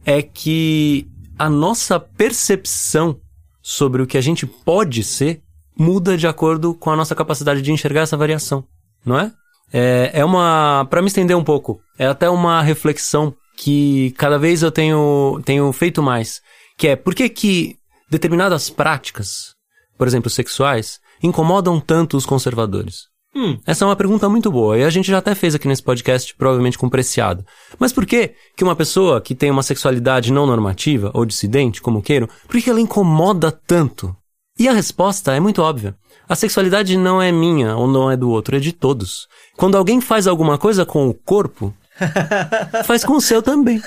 [0.04, 3.20] é que a nossa percepção
[3.62, 5.42] sobre o que a gente pode ser
[5.78, 8.64] muda de acordo com a nossa capacidade de enxergar essa variação,
[9.04, 9.32] não é?
[9.72, 10.86] É, é uma.
[10.88, 15.70] Para me estender um pouco, é até uma reflexão que cada vez eu tenho, tenho
[15.72, 16.40] feito mais.
[16.78, 17.76] Que é por que, que
[18.08, 19.54] determinadas práticas,
[19.98, 23.06] por exemplo, sexuais, incomodam tanto os conservadores?
[23.36, 25.82] Hum, essa é uma pergunta muito boa e a gente já até fez aqui nesse
[25.82, 27.44] podcast, provavelmente com Preciado.
[27.78, 32.00] Mas por que que uma pessoa que tem uma sexualidade não normativa ou dissidente, como
[32.00, 34.16] queiram, por que ela incomoda tanto?
[34.58, 35.94] E a resposta é muito óbvia.
[36.26, 39.28] A sexualidade não é minha ou não é do outro, é de todos.
[39.54, 41.74] Quando alguém faz alguma coisa com o corpo,
[42.84, 43.80] faz com o seu também.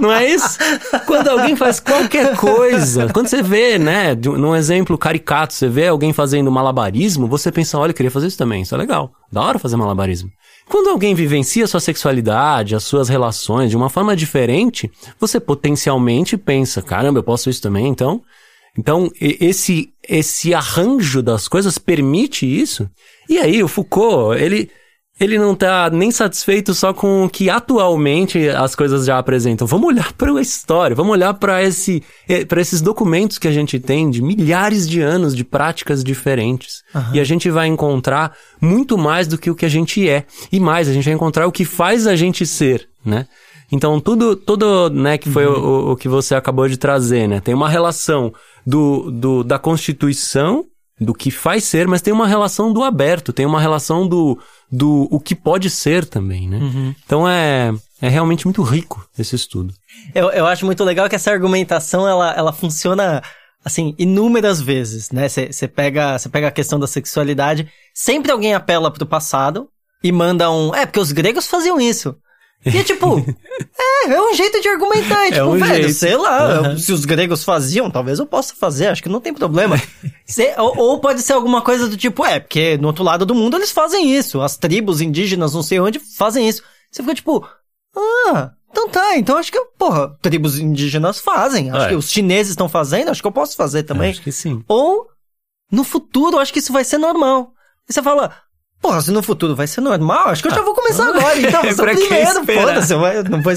[0.00, 0.58] Não é isso?
[1.06, 6.12] Quando alguém faz qualquer coisa, quando você vê, né, num exemplo caricato, você vê alguém
[6.12, 9.12] fazendo malabarismo, você pensa, olha, eu queria fazer isso também, isso é legal.
[9.30, 10.30] Da hora fazer malabarismo.
[10.68, 16.36] Quando alguém vivencia a sua sexualidade, as suas relações de uma forma diferente, você potencialmente
[16.36, 18.22] pensa, caramba, eu posso isso também, então.
[18.76, 22.90] Então, esse, esse arranjo das coisas permite isso.
[23.28, 24.68] E aí, o Foucault, ele,
[25.18, 29.64] ele não tá nem satisfeito só com o que atualmente as coisas já apresentam.
[29.66, 33.52] Vamos olhar para a história, vamos olhar para esse, eh, para esses documentos que a
[33.52, 36.82] gente tem de milhares de anos de práticas diferentes.
[36.92, 37.14] Uhum.
[37.14, 40.24] E a gente vai encontrar muito mais do que o que a gente é.
[40.50, 43.26] E mais, a gente vai encontrar o que faz a gente ser, né?
[43.70, 45.88] Então, tudo, tudo, né, que foi uhum.
[45.88, 47.40] o, o que você acabou de trazer, né?
[47.40, 48.32] Tem uma relação
[48.66, 50.64] do, do, da Constituição,
[51.00, 54.38] do que faz ser, mas tem uma relação do aberto, tem uma relação do,
[54.70, 56.58] do o que pode ser também, né?
[56.58, 56.94] Uhum.
[57.04, 59.74] Então é, é realmente muito rico esse estudo.
[60.14, 63.22] Eu, eu acho muito legal que essa argumentação, ela, ela funciona,
[63.64, 65.28] assim, inúmeras vezes, né?
[65.28, 69.68] Você pega, pega a questão da sexualidade, sempre alguém apela pro passado
[70.02, 70.74] e manda um...
[70.74, 72.14] É, porque os gregos faziam isso.
[72.64, 73.18] E é tipo,
[73.78, 75.26] é, é um jeito de argumentar.
[75.26, 75.92] É, tipo, um velho, jeito.
[75.92, 76.78] sei lá, uhum.
[76.78, 79.76] se os gregos faziam, talvez eu possa fazer, acho que não tem problema.
[80.58, 83.56] ou, ou, pode ser alguma coisa do tipo, é, porque no outro lado do mundo
[83.56, 84.40] eles fazem isso.
[84.40, 86.62] As tribos indígenas, não sei onde, fazem isso.
[86.90, 87.46] Você fica tipo,
[87.96, 91.70] ah, então tá, então acho que, porra, tribos indígenas fazem.
[91.70, 91.88] Acho é.
[91.90, 94.10] que os chineses estão fazendo, acho que eu posso fazer também.
[94.10, 94.64] Acho que sim.
[94.66, 95.06] Ou,
[95.70, 97.52] no futuro, acho que isso vai ser normal.
[97.88, 98.34] E você fala,
[98.84, 101.40] Porra, se no futuro vai ser normal, acho que eu já vou começar agora.
[101.40, 103.00] Então, é primeiro, foda-se, não
[103.40, 103.50] vou,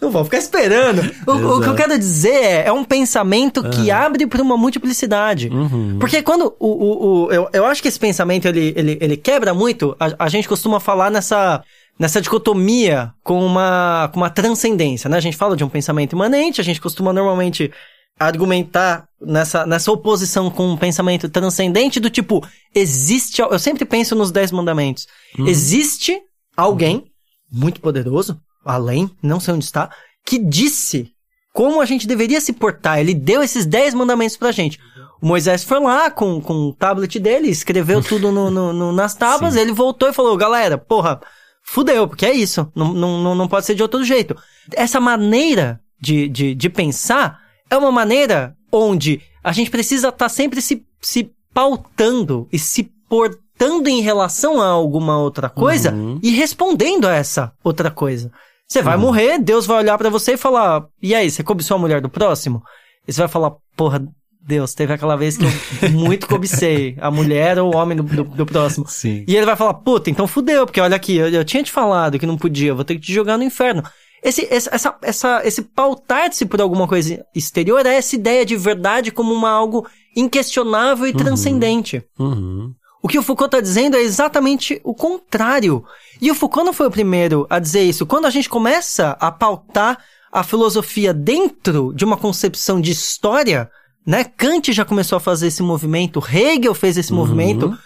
[0.00, 1.08] não vou ficar esperando.
[1.24, 3.70] O, o, que eu quero dizer é, é um pensamento uhum.
[3.70, 5.50] que abre para uma multiplicidade.
[5.50, 5.98] Uhum.
[6.00, 9.54] Porque quando o, o, o, eu, eu acho que esse pensamento ele, ele, ele quebra
[9.54, 11.62] muito, a, a gente costuma falar nessa
[11.96, 15.16] nessa dicotomia com uma, com uma transcendência, né?
[15.16, 17.70] A gente fala de um pensamento imanente, a gente costuma normalmente
[18.18, 24.30] argumentar nessa, nessa oposição com um pensamento transcendente do tipo, existe, eu sempre penso nos
[24.30, 25.06] dez mandamentos,
[25.38, 25.46] uhum.
[25.46, 26.18] existe
[26.56, 27.04] alguém
[27.52, 29.90] muito poderoso, além, não sei onde está,
[30.24, 31.12] que disse
[31.52, 34.78] como a gente deveria se portar, ele deu esses dez mandamentos pra gente.
[35.22, 39.14] O Moisés foi lá com, com o tablet dele, escreveu tudo no, no, no nas
[39.14, 41.18] tábuas, ele voltou e falou, galera, porra,
[41.62, 44.36] fudeu, porque é isso, não, não, não pode ser de outro jeito.
[44.74, 50.28] Essa maneira de, de, de pensar é uma maneira onde a gente precisa estar tá
[50.28, 56.18] sempre se, se pautando e se portando em relação a alguma outra coisa uhum.
[56.22, 58.30] e respondendo a essa outra coisa.
[58.68, 59.02] Você vai uhum.
[59.02, 62.08] morrer, Deus vai olhar para você e falar: E aí, você cobiçou a mulher do
[62.08, 62.62] próximo?
[63.06, 64.04] E você vai falar: Porra,
[64.40, 65.50] Deus, teve aquela vez que eu
[65.94, 68.86] muito cobicei a mulher ou o homem do, do, do, próximo.
[68.88, 69.24] Sim.
[69.28, 72.18] E ele vai falar: Puta, então fudeu, porque olha aqui, eu, eu tinha te falado
[72.18, 73.84] que não podia, eu vou ter que te jogar no inferno
[74.28, 79.32] esse, essa, essa, esse pautar-se por alguma coisa exterior é essa ideia de verdade como
[79.32, 81.16] uma algo inquestionável e Uhum.
[81.16, 82.02] transcendente.
[82.18, 82.74] Uhum.
[83.02, 85.84] O que o Foucault está dizendo é exatamente o contrário.
[86.20, 88.04] E o Foucault não foi o primeiro a dizer isso.
[88.06, 89.98] Quando a gente começa a pautar
[90.32, 93.70] a filosofia dentro de uma concepção de história,
[94.04, 94.24] né?
[94.24, 97.18] Kant já começou a fazer esse movimento, Hegel fez esse Uhum.
[97.18, 97.78] movimento,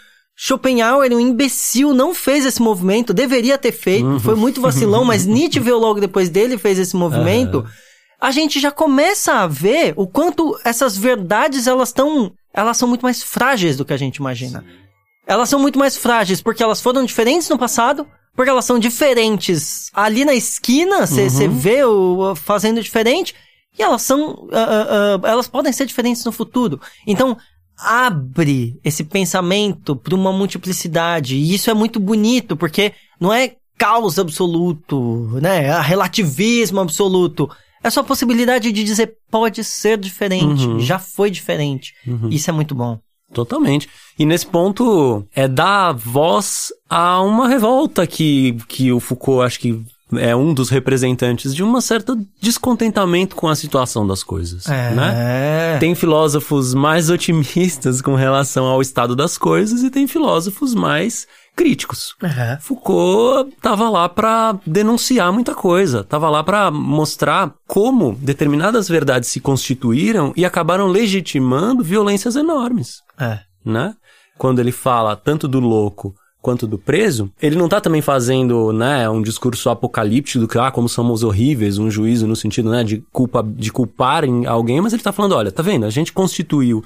[0.42, 4.18] Schopenhauer, um imbecil, não fez esse movimento, deveria ter feito, Uhum.
[4.18, 7.62] foi muito vacilão, mas Nietzsche veio logo depois dele e fez esse movimento.
[8.18, 13.02] A gente já começa a ver o quanto essas verdades elas estão, elas são muito
[13.02, 14.64] mais frágeis do que a gente imagina.
[15.26, 19.90] Elas são muito mais frágeis porque elas foram diferentes no passado, porque elas são diferentes
[19.92, 23.34] ali na esquina, você vê o, fazendo diferente,
[23.78, 26.80] e elas são, ah, ah, ah, elas podem ser diferentes no futuro.
[27.06, 27.36] Então,
[27.82, 34.18] abre esse pensamento para uma multiplicidade, e isso é muito bonito, porque não é caos
[34.18, 35.64] absoluto, né?
[35.66, 37.48] É relativismo absoluto.
[37.82, 40.80] É só a possibilidade de dizer pode ser diferente, Uhum.
[40.80, 41.94] já foi diferente.
[42.06, 42.28] Uhum.
[42.28, 42.98] Isso é muito bom.
[43.32, 43.88] Totalmente.
[44.18, 49.80] E nesse ponto, é dar voz a uma revolta que, que o Foucault acho que
[50.18, 55.74] é um dos representantes de um certo descontentamento com a situação das coisas, né?
[55.76, 55.78] É.
[55.78, 62.14] Tem filósofos mais otimistas com relação ao estado das coisas e tem filósofos mais críticos.
[62.22, 62.58] É.
[62.60, 69.40] Foucault estava lá para denunciar muita coisa, estava lá para mostrar como determinadas verdades se
[69.40, 73.40] constituíram e acabaram legitimando violências enormes É.
[73.64, 73.94] né?
[74.38, 79.08] Quando ele fala tanto do louco quanto do preso, ele não tá também fazendo, né,
[79.08, 83.02] um discurso apocalíptico do que, ah, como somos horríveis, um juízo no sentido, né, de
[83.12, 85.84] culpa, de culpar em alguém, mas ele tá falando, olha, tá vendo?
[85.84, 86.82] A gente constituiu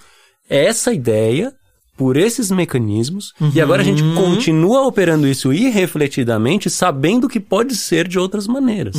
[0.48, 1.52] essa ideia
[1.96, 8.08] por esses mecanismos e agora a gente continua operando isso irrefletidamente, sabendo que pode ser
[8.08, 8.96] de outras maneiras.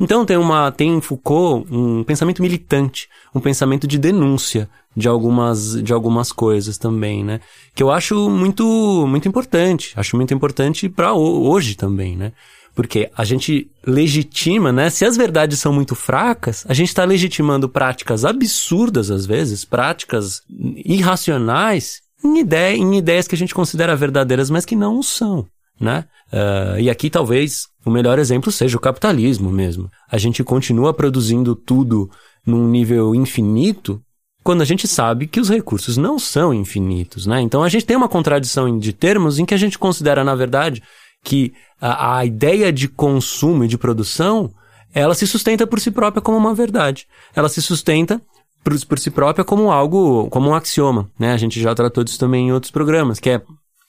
[0.00, 5.82] Então tem uma tem em Foucault um pensamento militante, um pensamento de denúncia de algumas
[5.82, 7.40] de algumas coisas também, né?
[7.74, 12.32] Que eu acho muito muito importante, acho muito importante para hoje também, né?
[12.74, 14.88] Porque a gente legitima, né?
[14.88, 20.40] Se as verdades são muito fracas, a gente está legitimando práticas absurdas às vezes, práticas
[20.84, 25.46] irracionais em, ideia, em ideias que a gente considera verdadeiras, mas que não são,
[25.78, 26.04] né?
[26.32, 29.90] Ah, e aqui talvez o melhor exemplo seja o capitalismo mesmo.
[30.10, 32.08] A gente continua produzindo tudo
[32.46, 34.00] num nível infinito
[34.42, 37.40] quando a gente sabe que os recursos não são infinitos, né?
[37.40, 40.82] Então a gente tem uma contradição de termos em que a gente considera, na verdade,
[41.24, 44.50] que a, a ideia de consumo e de produção,
[44.94, 47.06] ela se sustenta por si própria como uma verdade.
[47.34, 48.20] Ela se sustenta
[48.64, 51.32] por, por si própria como algo, como um axioma, né?
[51.32, 53.42] A gente já tratou disso também em outros programas, que é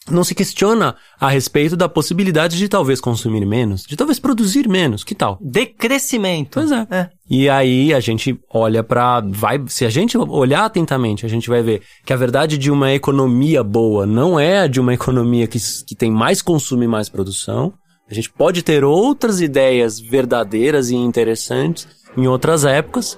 [0.09, 5.03] não se questiona a respeito da possibilidade de talvez consumir menos, de talvez produzir menos,
[5.03, 5.37] que tal?
[5.41, 6.59] Decrescimento.
[6.59, 6.87] Pois é.
[6.91, 7.09] É.
[7.29, 9.21] E aí a gente olha pra.
[9.21, 12.91] vai, se a gente olhar atentamente, a gente vai ver que a verdade de uma
[12.91, 17.09] economia boa não é a de uma economia que, que tem mais consumo e mais
[17.09, 17.73] produção.
[18.09, 21.87] A gente pode ter outras ideias verdadeiras e interessantes
[22.17, 23.17] em outras épocas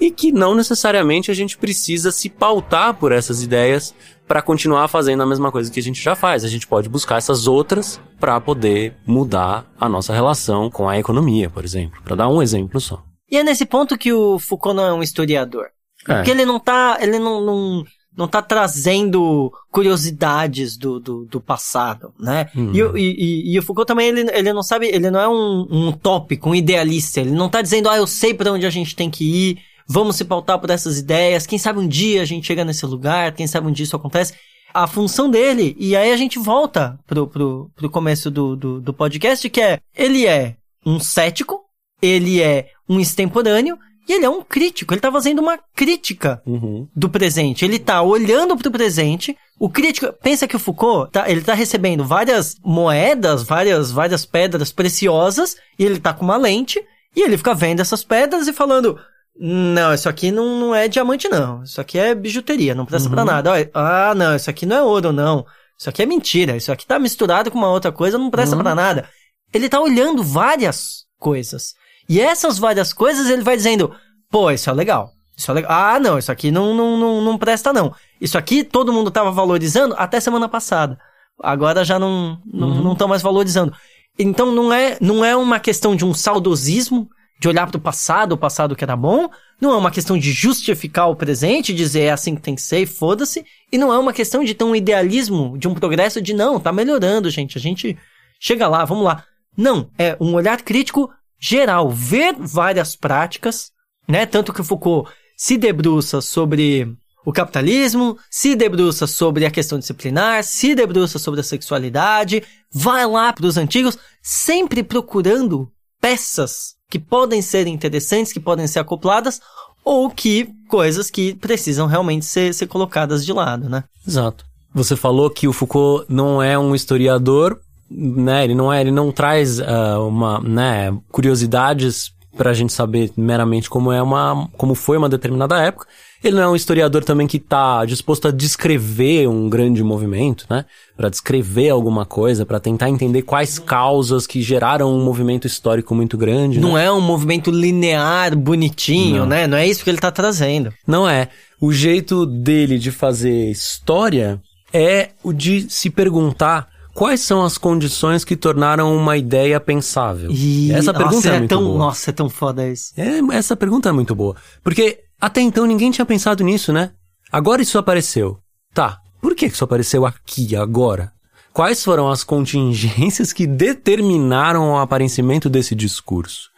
[0.00, 3.94] e que não necessariamente a gente precisa se pautar por essas ideias
[4.26, 6.44] para continuar fazendo a mesma coisa que a gente já faz.
[6.44, 11.50] A gente pode buscar essas outras para poder mudar a nossa relação com a economia,
[11.50, 13.02] por exemplo, para dar um exemplo só.
[13.30, 15.66] E é nesse ponto que o Foucault não é um historiador.
[16.08, 16.14] É.
[16.16, 17.84] Porque ele não tá, ele não, não,
[18.16, 22.48] não tá trazendo curiosidades do, do, do passado, né?
[22.54, 22.72] Uhum.
[22.74, 25.66] E, o- e, e, o Foucault também, ele, ele não sabe, ele não é um,
[25.70, 27.20] um utópico, um idealista.
[27.20, 30.16] Ele não tá dizendo, ah, eu sei para onde a gente tem que ir, vamos
[30.16, 33.46] se pautar por essas ideias, quem sabe um dia a gente chega nesse lugar, quem
[33.46, 34.34] sabe um dia isso acontece.
[34.72, 38.92] A função dele, e aí a gente volta pro, pro, pro começo do, do, do
[38.92, 41.60] podcast, que é, ele é um cético,
[42.02, 43.78] ele é um extemporâneo,
[44.08, 46.86] e ele é um crítico, ele tá fazendo uma crítica Uhum.
[46.94, 47.64] do presente.
[47.64, 49.34] Ele tá olhando pro presente.
[49.58, 54.72] O crítico, pensa que o Foucault, tá, ele tá recebendo várias moedas, várias, várias pedras
[54.72, 56.84] preciosas, e ele tá com uma lente,
[57.16, 58.98] e ele fica vendo essas pedras e falando,
[59.38, 63.24] não, isso aqui não, não é diamante não, isso aqui é bijuteria, não presta pra
[63.24, 63.50] nada.
[63.52, 65.44] Olha, Ah, não, isso aqui não é ouro não,
[65.78, 68.74] isso aqui é mentira, isso aqui tá misturado com uma outra coisa, não presta pra
[68.74, 69.08] nada.
[69.52, 71.74] Ele tá olhando várias coisas.
[72.08, 73.94] E essas várias coisas ele vai dizendo,
[74.30, 75.10] pô, isso é legal.
[75.36, 75.70] Isso é legal.
[75.72, 77.94] Ah, não, isso aqui não, não, não, não presta, não.
[78.20, 80.98] Isso aqui todo mundo tava valorizando até semana passada.
[81.42, 83.74] Agora já não não não estão mais valorizando.
[84.18, 87.08] Então não é, não é uma questão de um saudosismo,
[87.44, 89.28] de olhar para o passado, o passado que era bom.
[89.60, 92.78] Não é uma questão de justificar o presente, dizer é assim que tem que ser
[92.80, 93.44] e foda-se.
[93.70, 96.72] E não é uma questão de ter um idealismo, de um progresso de não, tá
[96.72, 97.58] melhorando, gente.
[97.58, 97.98] A gente
[98.40, 99.24] chega lá, vamos lá.
[99.54, 103.72] Não, é um olhar crítico geral, ver várias práticas,
[104.08, 104.24] né?
[104.24, 110.74] Tanto que Foucault se debruça sobre o capitalismo, se debruça sobre a questão disciplinar, se
[110.74, 112.42] debruça sobre a sexualidade,
[112.72, 115.70] vai lá para os antigos, sempre procurando
[116.00, 119.40] peças que podem ser interessantes, que podem ser acopladas,
[119.84, 123.82] ou que coisas que precisam realmente ser, ser colocadas de lado, né?
[124.06, 124.44] Exato.
[124.72, 127.58] Você falou que o Foucault não é um historiador,
[127.90, 128.44] né?
[128.44, 133.70] Ele não é, ele não traz uh, uma, né, curiosidades para a gente saber meramente
[133.70, 135.86] como é uma, como foi uma determinada época.
[136.22, 140.64] Ele não é um historiador também que está disposto a descrever um grande movimento, né?
[140.96, 146.16] Para descrever alguma coisa, para tentar entender quais causas que geraram um movimento histórico muito
[146.16, 146.58] grande.
[146.58, 146.86] Não né?
[146.86, 149.26] é um movimento linear, bonitinho, não.
[149.26, 149.46] né?
[149.46, 150.72] Não é isso que ele está trazendo.
[150.86, 151.28] Não é.
[151.60, 154.40] O jeito dele de fazer história
[154.72, 160.30] é o de se perguntar Quais são as condições que tornaram uma ideia pensável?
[160.30, 160.70] E...
[160.72, 161.78] Essa pergunta nossa, é, é, muito tão, boa.
[161.78, 162.92] Nossa, é tão foda isso.
[162.96, 164.36] É, essa pergunta é muito boa.
[164.62, 166.92] Porque até então ninguém tinha pensado nisso, né?
[167.32, 168.38] Agora isso apareceu.
[168.72, 171.12] Tá, por que isso apareceu aqui, agora?
[171.52, 176.48] Quais foram as contingências que determinaram o aparecimento desse discurso?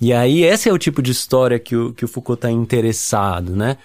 [0.00, 3.54] E aí, esse é o tipo de história que o, que o Foucault está interessado,
[3.54, 3.78] né?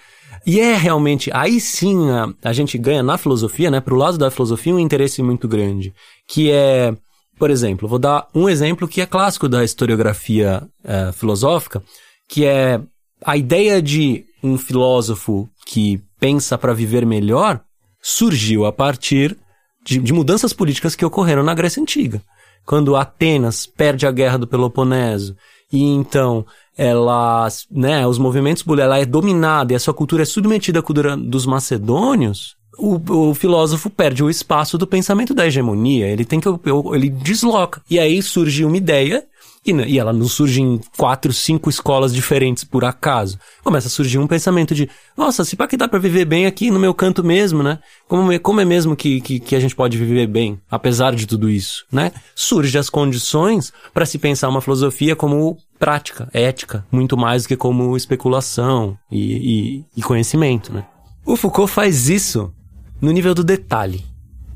[0.46, 4.30] E é realmente, aí sim a, a gente ganha na filosofia, né, pro lado da
[4.30, 5.92] filosofia, um interesse muito grande,
[6.26, 6.94] que é,
[7.38, 11.82] por exemplo, vou dar um exemplo que é clássico da historiografia é, filosófica,
[12.28, 12.80] que é
[13.24, 17.60] a ideia de um filósofo que pensa para viver melhor
[18.00, 19.36] surgiu a partir
[19.84, 22.22] de, de mudanças políticas que ocorreram na Grécia Antiga.
[22.64, 25.36] Quando Atenas perde a guerra do Peloponeso
[25.72, 26.44] e então
[26.78, 31.16] ela, né, os movimentos ela é dominada e a sua cultura é submetida à cultura
[31.16, 36.48] dos macedônios, o, o, filósofo perde o espaço do pensamento da hegemonia, ele tem que
[36.94, 37.82] ele desloca.
[37.90, 39.26] E aí surge uma ideia
[39.70, 43.38] e, e ela não surge em quatro, cinco escolas diferentes por acaso.
[43.62, 46.70] Começa a surgir um pensamento de, nossa, se pá que dá para viver bem aqui
[46.70, 47.78] no meu canto mesmo, né?
[48.06, 51.26] Como, é, como é mesmo que, que, que a gente pode viver bem, apesar de
[51.26, 52.12] tudo isso, né?
[52.34, 57.56] Surge as condições para se pensar uma filosofia como prática, ética, muito mais do que
[57.56, 60.84] como especulação e, e, e conhecimento, né?
[61.24, 62.52] O Foucault faz isso
[63.00, 64.07] no nível do detalhe.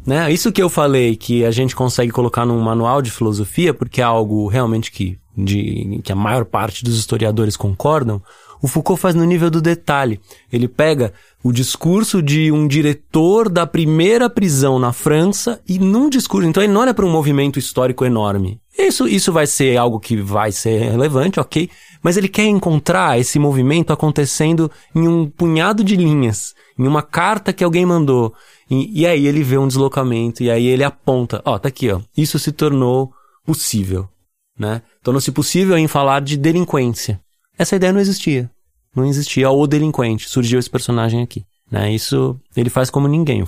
[0.05, 0.33] Né?
[0.33, 4.05] Isso que eu falei que a gente consegue colocar num manual de filosofia, porque é
[4.05, 8.21] algo realmente que, de, que a maior parte dos historiadores concordam,
[8.63, 10.21] o Foucault faz no nível do detalhe.
[10.53, 16.49] Ele pega o discurso de um diretor da primeira prisão na França e num discurso,
[16.49, 18.61] então ele não olha para um movimento histórico enorme.
[18.79, 21.69] Isso, isso vai ser algo que vai ser relevante, ok?
[22.01, 27.53] Mas ele quer encontrar esse movimento acontecendo em um punhado de linhas, em uma carta
[27.53, 28.33] que alguém mandou.
[28.71, 32.01] E, e aí ele vê um deslocamento, e aí ele aponta, ó, tá aqui, ó.
[32.17, 33.13] Isso se tornou
[33.45, 34.09] possível,
[34.59, 34.83] né?
[35.03, 37.21] Tornou-se possível em falar de delinquência.
[37.59, 38.51] Essa ideia não existia.
[38.95, 40.29] Não existia o delinquente.
[40.29, 41.45] Surgiu esse personagem aqui.
[41.71, 41.93] Né?
[41.93, 43.45] Isso ele faz como ninguém.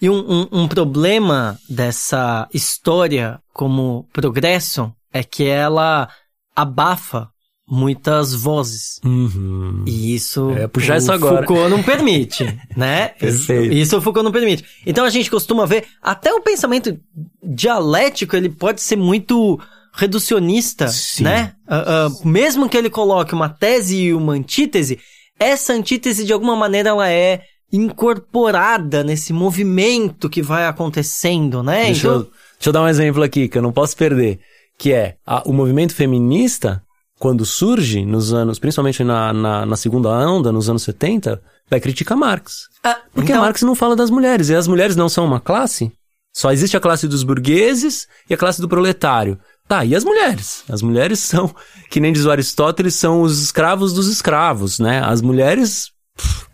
[0.00, 6.08] E um, um, um problema dessa história como progresso é que ela
[6.54, 7.28] abafa
[7.68, 9.00] muitas vozes.
[9.04, 9.84] Uhum.
[9.86, 11.46] E isso é puxar isso agora.
[11.46, 12.44] Foucault não permite,
[12.76, 13.08] né?
[13.08, 13.74] Perfeito.
[13.74, 14.64] Isso o Foucault não permite.
[14.86, 16.98] Então a gente costuma ver até o pensamento
[17.42, 19.58] dialético, ele pode ser muito
[19.96, 21.24] reducionista, Sim.
[21.24, 21.54] né?
[21.66, 25.00] Uh, uh, mesmo que ele coloque uma tese e uma antítese,
[25.40, 27.42] essa antítese de alguma maneira ela é
[27.72, 31.86] incorporada nesse movimento que vai acontecendo, né?
[31.86, 32.12] Deixa, então...
[32.12, 34.38] eu, deixa eu dar um exemplo aqui que eu não posso perder,
[34.78, 36.82] que é a, o movimento feminista,
[37.18, 42.16] quando surge nos anos, principalmente na, na, na, segunda onda, nos anos 70, vai criticar
[42.16, 42.68] Marx.
[42.84, 43.42] Ah, porque então...
[43.42, 45.90] Marx não fala das mulheres, e as mulheres não são uma classe.
[46.32, 49.38] Só existe a classe dos burgueses e a classe do proletário.
[49.68, 50.64] Tá, e as mulheres?
[50.68, 51.52] As mulheres são,
[51.90, 55.02] que nem diz o Aristóteles, são os escravos dos escravos, né?
[55.04, 55.90] As mulheres.
[56.16, 56.46] Pff.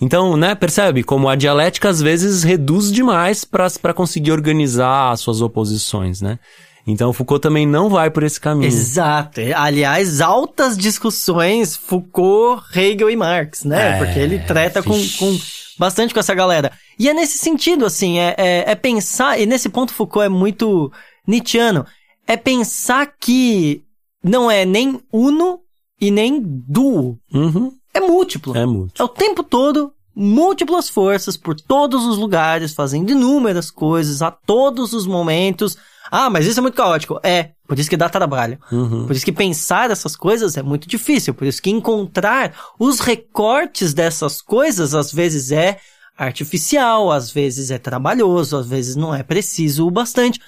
[0.00, 5.42] Então, né, percebe como a dialética às vezes reduz demais para conseguir organizar as suas
[5.42, 6.38] oposições, né?
[6.86, 8.66] Então Foucault também não vai por esse caminho.
[8.66, 9.40] Exato.
[9.54, 13.96] Aliás, altas discussões Foucault, Hegel e Marx, né?
[13.96, 15.38] É, Porque ele trata com, com,
[15.78, 16.72] bastante com essa galera.
[16.98, 20.90] E é nesse sentido, assim, é, é, é pensar, e nesse ponto Foucault é muito
[21.28, 21.84] Nietzscheano
[22.26, 23.82] é pensar que
[24.22, 25.60] não é nem uno
[26.00, 27.18] e nem duo.
[27.32, 27.72] Uhum.
[27.92, 28.56] É múltiplo.
[28.56, 29.02] É múltiplo.
[29.02, 34.92] É o tempo todo múltiplas forças por todos os lugares, fazendo inúmeras coisas a todos
[34.92, 35.76] os momentos.
[36.10, 37.20] Ah, mas isso é muito caótico.
[37.22, 38.58] É, por isso que dá trabalho.
[38.70, 39.06] Uhum.
[39.06, 41.32] Por isso que pensar essas coisas é muito difícil.
[41.32, 45.78] Por isso que encontrar os recortes dessas coisas às vezes é
[46.18, 50.38] artificial, às vezes é trabalhoso, às vezes não é preciso o bastante.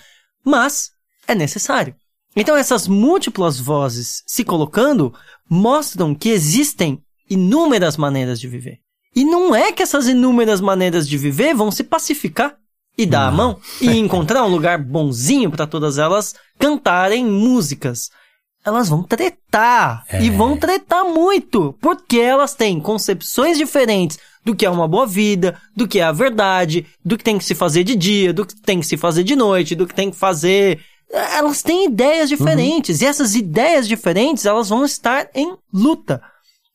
[0.45, 0.91] Mas
[1.33, 1.95] é necessário.
[2.35, 5.13] Então essas múltiplas vozes se colocando
[5.49, 8.79] mostram que existem inúmeras maneiras de viver.
[9.15, 12.57] E não é que essas inúmeras maneiras de viver vão se pacificar
[12.97, 18.11] e dar a mão e encontrar um lugar bonzinho para todas elas cantarem músicas.
[18.65, 20.23] Elas vão tretar é.
[20.23, 25.61] e vão tretar muito, porque elas têm concepções diferentes do que é uma boa vida,
[25.77, 28.55] do que é a verdade, do que tem que se fazer de dia, do que
[28.61, 30.81] tem que se fazer de noite, do que tem que fazer
[31.13, 33.07] elas têm ideias diferentes uhum.
[33.07, 36.23] e essas ideias diferentes elas vão estar em luta.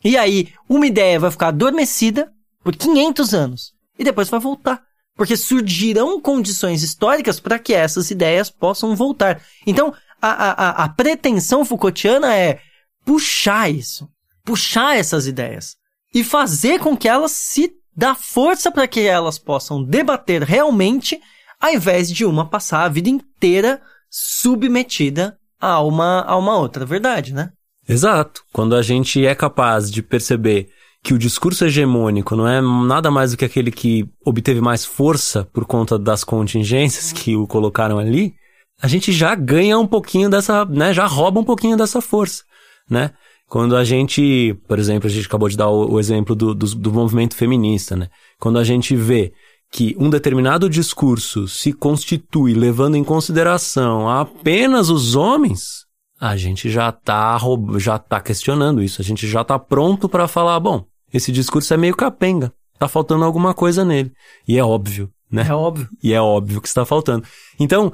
[0.04, 2.32] E aí, uma ideia vai ficar adormecida
[2.64, 4.82] por 500 anos e depois vai voltar.
[5.16, 9.42] Porque surgirão condições históricas para que essas ideias possam voltar.
[9.66, 12.60] Então, a, a, a pretensão Foucaultiana é
[13.04, 14.08] puxar isso,
[14.46, 15.76] puxar essas ideias
[16.14, 21.20] e fazer com que elas se dá força para que elas possam debater realmente,
[21.60, 27.34] ao invés de uma passar a vida inteira submetida a uma, a uma outra verdade,
[27.34, 27.52] né?
[27.88, 28.44] Exato.
[28.52, 30.70] Quando a gente é capaz de perceber
[31.04, 35.48] que o discurso hegemônico não é nada mais do que aquele que obteve mais força
[35.54, 38.34] por conta das contingências que o colocaram ali,
[38.82, 42.44] a gente já ganha um pouquinho dessa, né, já rouba um pouquinho dessa força,
[42.90, 43.12] né?
[43.48, 46.66] Quando a gente, por exemplo, a gente acabou de dar o, o exemplo do, do,
[46.76, 48.10] do movimento feminista, né?
[48.38, 49.32] Quando a gente vê
[49.72, 55.86] que um determinado discurso se constitui levando em consideração apenas os homens,
[56.20, 57.38] a gente já está
[57.78, 61.78] já tá questionando isso, a gente já está pronto para falar, bom, esse discurso é
[61.78, 64.12] meio capenga, tá faltando alguma coisa nele.
[64.48, 65.46] E é óbvio, né?
[65.48, 65.88] É óbvio.
[66.02, 67.26] E é óbvio que está faltando.
[67.60, 67.94] Então,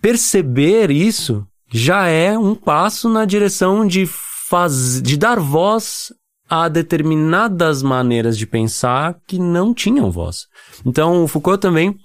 [0.00, 6.12] perceber isso já é um passo na direção de faz, de dar voz
[6.48, 10.46] a determinadas maneiras de pensar que não tinham voz.
[10.84, 11.96] Então, o Foucault também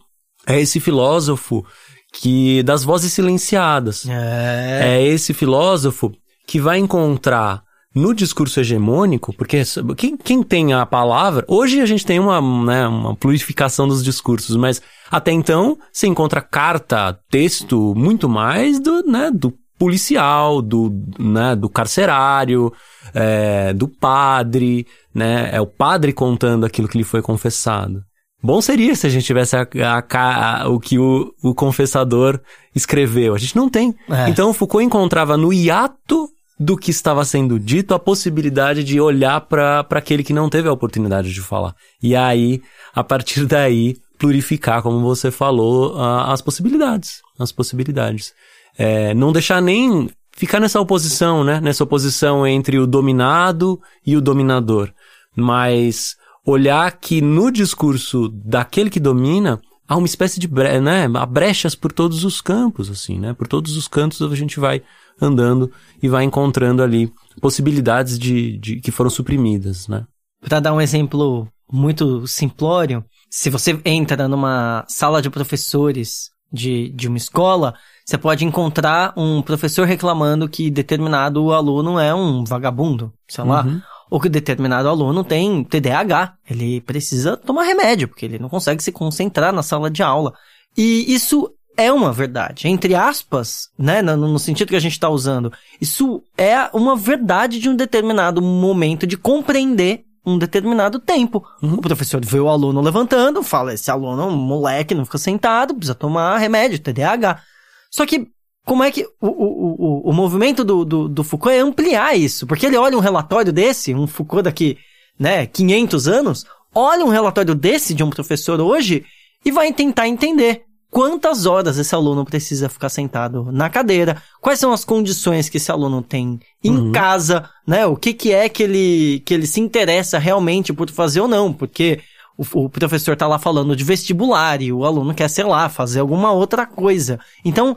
[0.47, 1.65] é esse filósofo
[2.13, 4.05] que das vozes silenciadas.
[4.07, 6.11] É, é esse filósofo
[6.47, 7.63] que vai encontrar
[7.93, 9.63] no discurso hegemônico, porque
[9.97, 14.55] quem, quem tem a palavra, hoje a gente tem uma, né, uma purificação dos discursos,
[14.55, 21.55] mas até então se encontra carta, texto, muito mais do, né, do policial, do, né,
[21.55, 22.71] do carcerário,
[23.15, 25.49] é, do padre, né?
[25.51, 28.03] É o padre contando aquilo que lhe foi confessado.
[28.43, 32.39] Bom seria se a gente tivesse a, a, a, o que o, o, confessador
[32.75, 33.33] escreveu.
[33.33, 33.95] A gente não tem.
[34.07, 34.29] É.
[34.29, 36.29] Então Foucault encontrava no hiato
[36.59, 40.73] do que estava sendo dito a possibilidade de olhar para aquele que não teve a
[40.73, 41.73] oportunidade de falar.
[42.03, 42.61] E aí,
[42.93, 47.19] a partir daí, plurificar, como você falou, as possibilidades.
[47.39, 48.31] As possibilidades.
[48.77, 51.59] É, não deixar nem ficar nessa oposição, né?
[51.59, 54.91] Nessa oposição entre o dominado e o dominador.
[55.35, 56.15] Mas
[56.45, 61.07] olhar que no discurso daquele que domina há uma espécie de bre né?
[61.13, 63.33] Há brechas por todos os campos, assim, né?
[63.33, 64.81] Por todos os cantos a gente vai
[65.21, 70.05] andando e vai encontrando ali possibilidades de, de que foram suprimidas, né?
[70.41, 77.07] Para dar um exemplo muito simplório, se você entra numa sala de professores de, de
[77.07, 77.73] uma escola,
[78.05, 83.63] você pode encontrar um professor reclamando que determinado aluno é um vagabundo, sei lá.
[83.63, 83.81] Uhum.
[84.09, 86.33] Ou que determinado aluno tem TDAH.
[86.49, 90.33] Ele precisa tomar remédio, porque ele não consegue se concentrar na sala de aula.
[90.77, 92.67] E isso é uma verdade.
[92.67, 94.01] Entre aspas, né?
[94.01, 95.53] No, no sentido que a gente está usando.
[95.79, 101.43] Isso é uma verdade de um determinado momento de compreender um determinado tempo.
[101.61, 101.75] Uhum.
[101.75, 105.73] O professor vê o aluno levantando, fala: esse aluno é um moleque, não fica sentado,
[105.73, 107.41] precisa tomar remédio, TDAH.
[107.89, 108.27] Só que,
[108.65, 109.75] como é que o, o,
[110.07, 112.45] o, o movimento do, do, do Foucault é ampliar isso?
[112.47, 114.77] Porque ele olha um relatório desse, um Foucault daqui,
[115.19, 119.05] né, 500 anos, olha um relatório desse de um professor hoje
[119.43, 124.73] e vai tentar entender quantas horas esse aluno precisa ficar sentado na cadeira, quais são
[124.73, 126.91] as condições que esse aluno tem em uhum.
[126.91, 127.85] casa, né?
[127.87, 131.53] O que, que é que ele, que ele se interessa realmente por fazer ou não,
[131.53, 132.01] porque
[132.37, 136.01] o, o professor tá lá falando de vestibular e o aluno quer, sei lá, fazer
[136.01, 137.17] alguma outra coisa.
[137.45, 137.75] Então,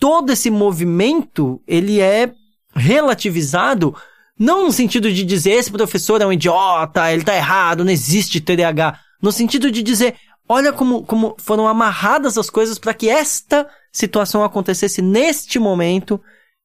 [0.00, 2.32] todo esse movimento, ele é
[2.74, 3.94] relativizado
[4.38, 8.40] não no sentido de dizer esse professor é um idiota, ele tá errado, não existe
[8.40, 8.98] TDAH.
[9.22, 10.16] No sentido de dizer,
[10.48, 16.20] Olha como, como foram amarradas as coisas para que esta situação acontecesse neste momento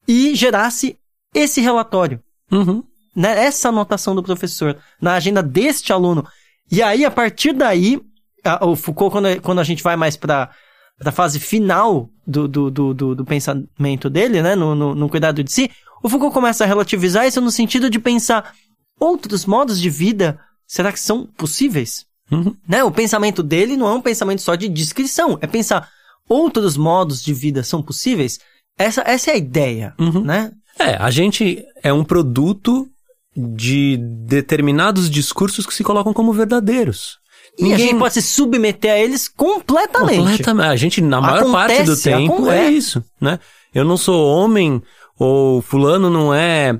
[0.07, 0.97] e gerasse
[1.33, 2.21] esse relatório.
[2.51, 2.83] Uhum.
[3.15, 3.45] Né?
[3.45, 6.27] Essa anotação do professor na agenda deste aluno.
[6.71, 8.01] E aí, a partir daí,
[8.43, 10.49] a, o Foucault, quando, quando a gente vai mais para
[11.03, 14.55] a fase final do, do, do, do, do pensamento dele, né?
[14.55, 15.71] No, no, no cuidado de si,
[16.03, 18.53] o Foucault começa a relativizar isso no sentido de pensar
[18.99, 22.05] outros modos de vida, será que são possíveis?
[22.31, 22.55] Uhum.
[22.67, 22.83] Né?
[22.83, 25.89] O pensamento dele não é um pensamento só de descrição, é pensar
[26.27, 28.39] outros modos de vida são possíveis.
[28.77, 30.21] Essa, essa é a ideia, Uhum.
[30.21, 30.51] né?
[30.77, 32.87] É, a gente é um produto
[33.35, 37.17] de determinados discursos que se colocam como verdadeiros.
[37.57, 40.19] E a gente pode se submeter a eles completamente.
[40.19, 40.67] Completamente.
[40.67, 42.71] A gente, na maior parte do Acontece, tempo, é é.
[42.71, 43.37] isso, né?
[43.73, 44.81] Eu não sou homem,
[45.17, 46.79] ou fulano não é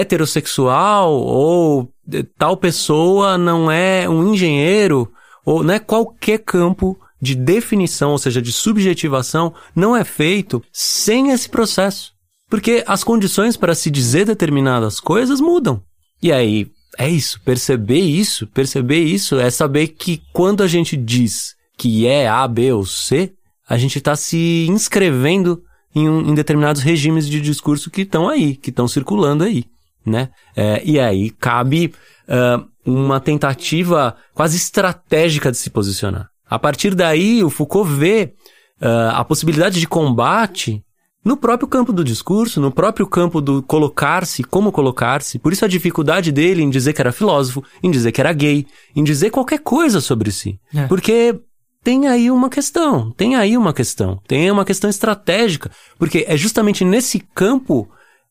[0.00, 5.10] heterossexual, ou eh, tal pessoa não é um engenheiro,
[5.44, 11.48] ou né, qualquer campo de definição, ou seja, de subjetivação, não é feito sem esse
[11.48, 12.12] processo.
[12.50, 15.80] Porque as condições para se dizer determinadas coisas mudam.
[16.22, 16.66] E aí,
[16.98, 17.40] é isso.
[17.42, 22.72] Perceber isso, perceber isso é saber que quando a gente diz que é A, B
[22.72, 23.32] ou C,
[23.68, 25.62] a gente está se inscrevendo
[25.94, 29.64] em, um- em determinados regimes de discurso que estão aí, que estão circulando aí,
[30.04, 30.30] né?
[30.56, 31.94] É, e aí cabe
[32.28, 36.28] ah, uma tentativa quase estratégica de se posicionar.
[36.48, 38.34] A partir daí, o Foucault vê
[38.80, 40.84] ah, a possibilidade de combate
[41.24, 45.38] no próprio campo do discurso, no próprio campo do colocar-se, como colocar-se.
[45.38, 48.66] Por isso a dificuldade dele em dizer que era filósofo, em dizer que era gay,
[48.94, 50.60] em dizer qualquer coisa sobre si.
[50.74, 50.86] É.
[50.86, 51.40] Porque
[51.82, 55.70] tem aí uma questão, tem aí uma questão, tem uma questão estratégica.
[55.98, 57.88] Porque é justamente nesse campo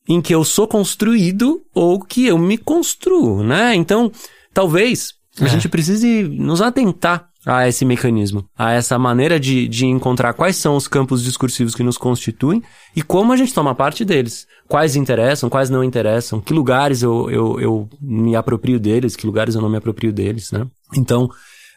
[0.07, 3.73] em que eu sou construído ou que eu me construo, né?
[3.75, 4.11] Então,
[4.53, 5.47] talvez a É.
[5.47, 10.77] gente precise nos atentar a esse mecanismo, a essa maneira de, de encontrar quais são
[10.77, 12.61] os campos discursivos que nos constituem
[12.95, 14.45] e como a gente toma parte deles.
[14.67, 19.55] Quais interessam, quais não interessam, que lugares eu, eu, eu me aproprio deles, que lugares
[19.55, 20.65] eu não me aproprio deles, né?
[20.95, 21.29] Então,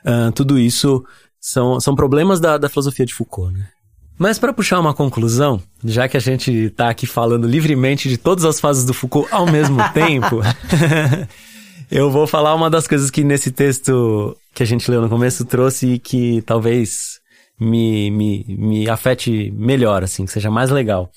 [0.04, 1.04] ah, tudo isso
[1.40, 3.66] são, são problemas da, da filosofia de Foucault, né?
[4.18, 8.44] Mas para puxar uma conclusão, já que a gente está aqui falando livremente de todas
[8.44, 10.40] as fases do Foucault ao mesmo tempo,
[11.90, 15.44] eu vou falar uma das coisas que nesse texto que a gente leu no começo
[15.44, 17.20] trouxe e que talvez
[17.60, 21.10] me, me, me afete melhor, assim, que seja mais legal.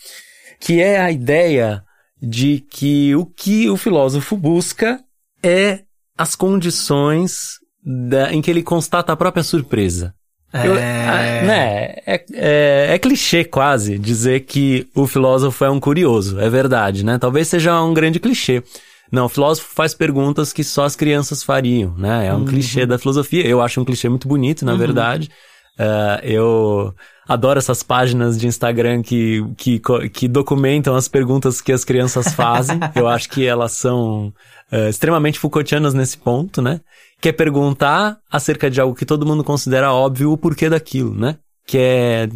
[0.60, 1.84] Que é a ideia
[2.22, 5.00] de que o que o filósofo busca
[5.41, 5.84] é
[6.18, 10.14] as condições da- em que ele constata a própria surpresa.
[10.54, 16.39] Eu- ah, né, é, é, é clichê quase dizer que o filósofo é um curioso,
[16.39, 17.18] é verdade, né?
[17.20, 18.64] Talvez seja um grande clichê.
[19.12, 22.28] Não, o filósofo faz perguntas que só as crianças fariam, né?
[22.28, 23.45] É um clichê da filosofia.
[23.45, 25.30] Eu acho um clichê muito bonito, na verdade.
[25.78, 26.93] Ah, eu
[27.28, 29.82] adoro essas páginas de Instagram que, que,
[30.12, 32.80] que documentam as perguntas que as crianças fazem.
[32.95, 34.34] eu acho que elas são
[34.72, 36.80] ah, extremamente Foucaultianas nesse ponto, né?
[37.22, 41.38] Que é perguntar acerca de algo que todo mundo considera óbvio o porquê daquilo, né?
[41.67, 42.30] Que é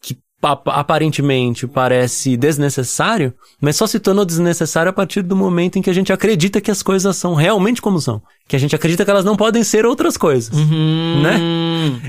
[0.00, 5.82] que ap- aparentemente parece desnecessário, mas só se tornou desnecessário a partir do momento em
[5.82, 8.22] que a gente acredita que as coisas são realmente como são.
[8.48, 10.56] Que a gente acredita que elas não podem ser outras coisas.
[10.56, 11.20] Uhum.
[11.22, 11.38] né?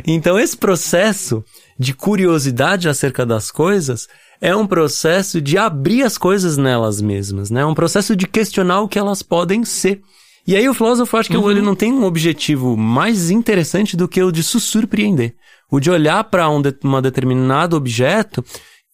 [0.07, 1.43] Então, esse processo
[1.77, 4.07] de curiosidade acerca das coisas
[4.39, 7.61] é um processo de abrir as coisas nelas mesmas, né?
[7.61, 10.01] É um processo de questionar o que elas podem ser.
[10.48, 14.22] E aí o filósofo acho que ele não tem um objetivo mais interessante do que
[14.22, 15.36] o de se surpreender.
[15.70, 18.44] O de olhar para um de, uma determinado objeto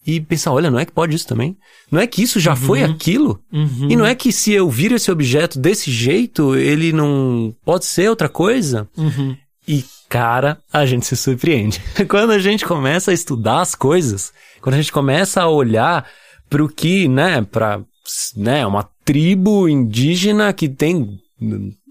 [0.06, 1.56] e pensar, olha, não é que pode isso também?
[1.90, 3.40] Não é que isso já foi aquilo?
[3.52, 3.88] Uhum.
[3.90, 8.08] E não é que se eu vir esse objeto desse jeito, ele não pode ser
[8.08, 8.88] outra coisa?
[8.96, 9.36] Uhum.
[9.66, 11.82] E, cara, a gente se surpreende.
[12.08, 16.06] Quando a gente começa a estudar as coisas, quando a gente começa a olhar
[16.48, 17.80] pro que, né, pra,
[18.36, 21.18] né, uma tribo indígena que tem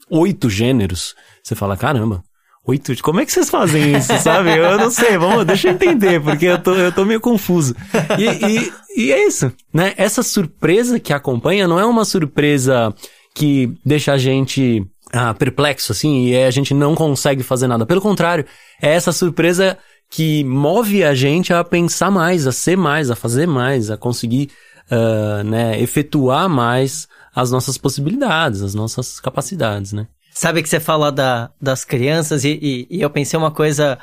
[0.09, 1.15] oito gêneros.
[1.43, 2.23] Você fala, caramba,
[2.65, 4.55] oito, como é que vocês fazem isso, sabe?
[4.55, 7.75] Eu não sei, vamos, deixa eu entender, porque eu tô, eu tô meio confuso.
[8.17, 9.93] E, e, e é isso, né?
[9.97, 12.93] Essa surpresa que acompanha não é uma surpresa
[13.33, 17.85] que deixa a gente ah, perplexo, assim, e a gente não consegue fazer nada.
[17.85, 18.45] Pelo contrário,
[18.81, 19.77] é essa surpresa
[20.09, 24.49] que move a gente a pensar mais, a ser mais, a fazer mais, a conseguir,
[24.89, 27.07] ah, né, efetuar mais
[27.39, 30.07] as nossas possibilidades, as nossas capacidades, né?
[30.33, 33.97] Sabe que você fala da, das crianças e, e, e eu pensei uma coisa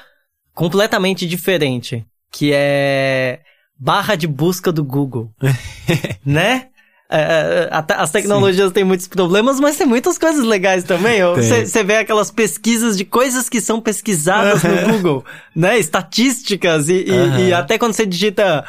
[0.55, 3.41] completamente diferente, que é
[3.79, 5.33] barra de busca do Google,
[6.25, 6.69] né?
[7.11, 11.23] É, a te- as tecnologias têm muitos problemas, mas tem muitas coisas legais também.
[11.67, 15.25] Você vê aquelas pesquisas de coisas que são pesquisadas no Google,
[15.55, 15.79] né?
[15.79, 18.65] Estatísticas e, e- e até quando você digita,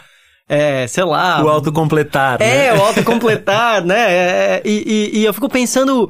[0.48, 1.44] é, sei lá...
[1.44, 2.74] o autocompletar, É, né?
[2.74, 4.12] o autocompletar, né?
[4.12, 6.10] É, e, e- e eu fico pensando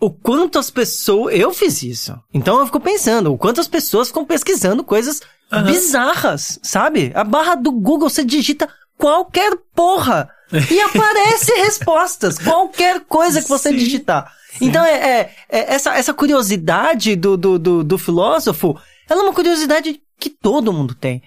[0.00, 1.34] o quanto as pessoas.
[1.34, 2.14] Eu fiz isso.
[2.32, 5.20] Então eu fico pensando o quanto as pessoas ficam pesquisando coisas
[5.52, 5.64] Aham.
[5.64, 7.12] bizarras, sabe?
[7.14, 8.68] A barra do Google você digita
[8.98, 10.28] qualquer porra
[10.70, 12.38] e aparece respostas.
[12.38, 14.32] Qualquer coisa que você Sim, digitar.
[14.60, 18.76] Então é, é- é essa, essa curiosidade do, do, do, do filósofo,
[19.08, 21.22] ela é uma curiosidade que todo mundo tem.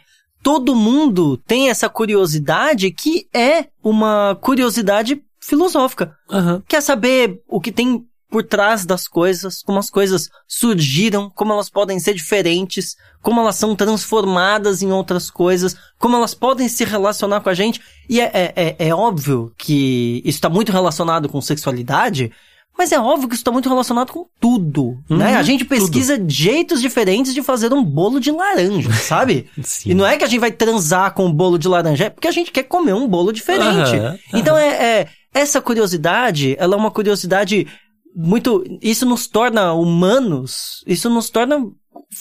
[0.45, 6.15] Todo mundo tem essa curiosidade que é uma curiosidade filosófica.
[6.31, 6.61] Aham.
[6.67, 11.67] Quer saber o que tem por trás das coisas, como as coisas surgiram, como elas
[11.67, 17.41] podem ser diferentes, como elas são transformadas em outras coisas, como elas podem se relacionar
[17.41, 17.81] com a gente.
[18.07, 22.31] E é, é, é, é óbvio que isso está muito relacionado com sexualidade,
[22.77, 25.31] mas é óbvio que isso está muito relacionado com tudo, né?
[25.33, 29.49] Uhum, A gente pesquisa jeitos diferentes de fazer um bolo de laranja, sabe?
[29.85, 32.27] E não é que a gente vai transar com um bolo de laranja, é porque
[32.27, 33.95] a gente quer comer um bolo diferente.
[33.95, 37.67] Aham, Então é, é- essa curiosidade, ela é uma curiosidade
[38.15, 41.57] muito, isso nos torna humanos, isso nos torna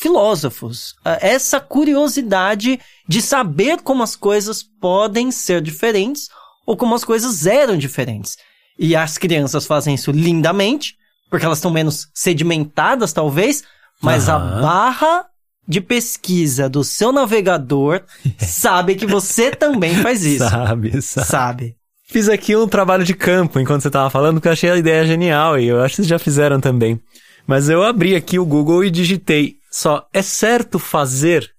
[0.05, 0.95] filósofos.
[1.21, 2.79] Essa curiosidade
[3.09, 6.29] de saber como as coisas podem ser diferentes
[6.67, 8.37] ou como as coisas eram diferentes.
[8.79, 10.97] E as crianças fazem isso lindamente,
[11.31, 13.63] porque elas estão menos sedimentadas, talvez,
[14.03, 14.61] mas a Aham.
[14.63, 15.27] barra
[15.67, 18.03] de pesquisa do seu navegador
[18.39, 20.49] sabe que você também faz isso.
[20.49, 21.27] Sabe, sabe.
[21.27, 21.77] Sabe?
[22.07, 25.07] Fiz aqui um trabalho de campo enquanto você tava falando, porque eu achei a ideia
[25.07, 27.01] genial e eu acho que vocês já fizeram também.
[27.47, 31.51] Mas eu abri aqui o Google e digitei só, é certo fazer?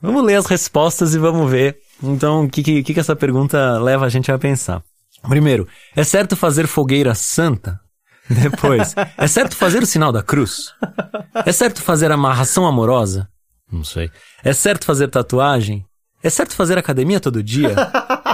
[0.00, 1.76] Vamos ler as respostas e vamos ver.
[2.02, 4.82] Então, o que, que, que essa pergunta leva a gente a pensar?
[5.28, 7.80] Primeiro, é certo fazer fogueira santa?
[8.28, 10.72] Depois, é certo fazer o sinal da cruz?
[11.44, 13.28] É certo fazer amarração amorosa?
[13.70, 14.10] Não sei.
[14.42, 15.84] É certo fazer tatuagem?
[16.22, 17.74] É certo fazer academia todo dia?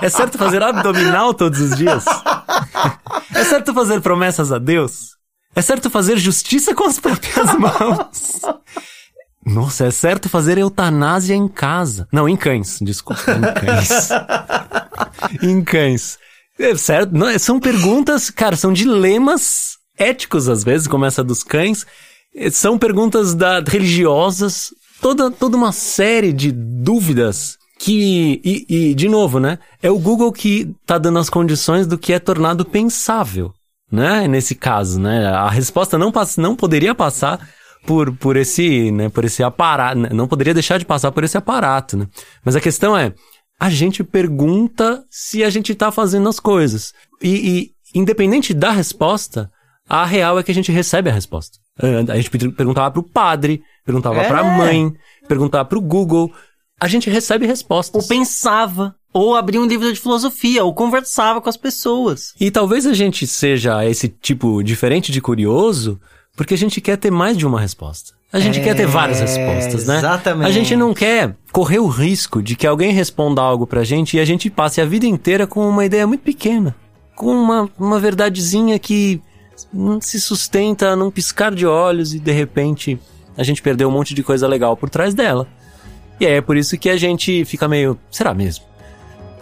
[0.01, 2.05] É certo fazer abdominal todos os dias?
[3.35, 5.17] É certo fazer promessas a Deus?
[5.57, 8.41] É certo fazer justiça com as próprias mãos?
[9.45, 12.07] Nossa, é certo fazer eutanásia em casa.
[12.13, 14.09] Não, em cães, desculpa, em cães.
[15.43, 16.19] em cães.
[16.61, 21.87] É certo, não, são perguntas, cara, são dilemas éticos às vezes, como essa dos cães.
[22.35, 29.09] Eh, São perguntas da, religiosas, toda, toda uma série de dúvidas que, e, e, de
[29.09, 29.59] novo, né?
[29.83, 33.53] É o Google que tá dando as condições do que é tornado pensável,
[33.91, 34.29] né?
[34.29, 35.27] Nesse caso, né?
[35.29, 37.41] A resposta não, passa, não poderia passar
[37.87, 39.09] por, por esse, né?
[39.09, 42.07] Por esse aparato, não poderia deixar de passar por esse aparato, né?
[42.45, 43.15] Mas a questão é,
[43.61, 46.95] a gente pergunta se a gente tá fazendo as coisas.
[47.23, 47.29] E,
[47.95, 49.51] e independente da resposta,
[49.89, 51.59] a real é que a gente recebe a resposta.
[52.09, 54.29] A gente per- perguntava pro padre, perguntava É.
[54.29, 54.93] pra mãe,
[55.29, 56.33] perguntava pro Google.
[56.81, 58.03] A gente recebe respostas.
[58.03, 62.33] Ou pensava, ou abria um livro de filosofia, ou conversava com as pessoas.
[62.41, 66.01] E talvez a gente seja esse tipo diferente de curioso,
[66.37, 68.13] porque a gente quer ter mais de uma resposta.
[68.33, 69.99] A gente É, quer ter várias respostas, né?
[69.99, 70.49] exatamente.
[70.49, 74.21] A gente não quer correr o risco de que alguém responda algo pra gente e
[74.21, 76.75] a gente passe a vida inteira com uma ideia muito pequena.
[77.17, 79.21] Com uma, uma verdadezinha que
[80.01, 82.99] se sustenta num piscar de olhos e de repente
[83.37, 85.47] a gente perdeu um monte de coisa legal por trás dela.
[86.21, 87.99] E é por isso que a gente fica meio.
[88.11, 88.65] Será mesmo?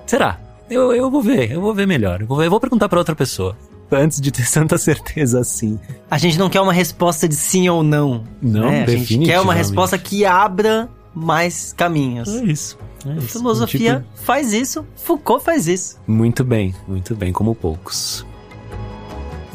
[0.06, 0.38] Será?
[0.70, 2.20] Eu, eu vou ver, eu vou ver melhor.
[2.22, 3.56] Eu vou, ver- eu vou perguntar pra outra pessoa.
[3.90, 5.78] Antes de ter tanta certeza assim.
[6.10, 8.24] A gente não quer uma resposta de sim ou não.
[8.40, 8.84] Não, né?
[8.84, 12.28] A gente quer uma resposta que abra mais caminhos.
[12.28, 12.78] É isso.
[13.06, 13.38] É isso.
[13.38, 15.96] Filosofia faz isso, Foucault faz isso.
[15.98, 18.26] Tipo, muito bem, muito bem, como poucos.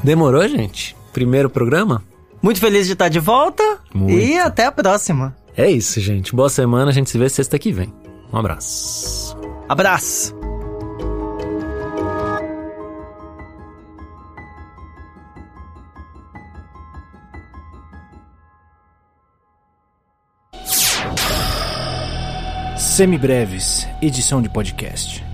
[0.03, 0.95] Demorou, gente?
[1.11, 2.03] Primeiro programa?
[2.41, 3.63] Muito feliz de estar de volta
[3.93, 4.11] Muito.
[4.13, 5.33] e até a próxima.
[5.55, 6.35] É isso, gente.
[6.35, 7.93] Boa semana, a gente se vê sexta que vem.
[8.31, 9.37] Um abraço.
[9.69, 10.42] Abraço.
[22.93, 25.32] Semibreves, edição de podcast.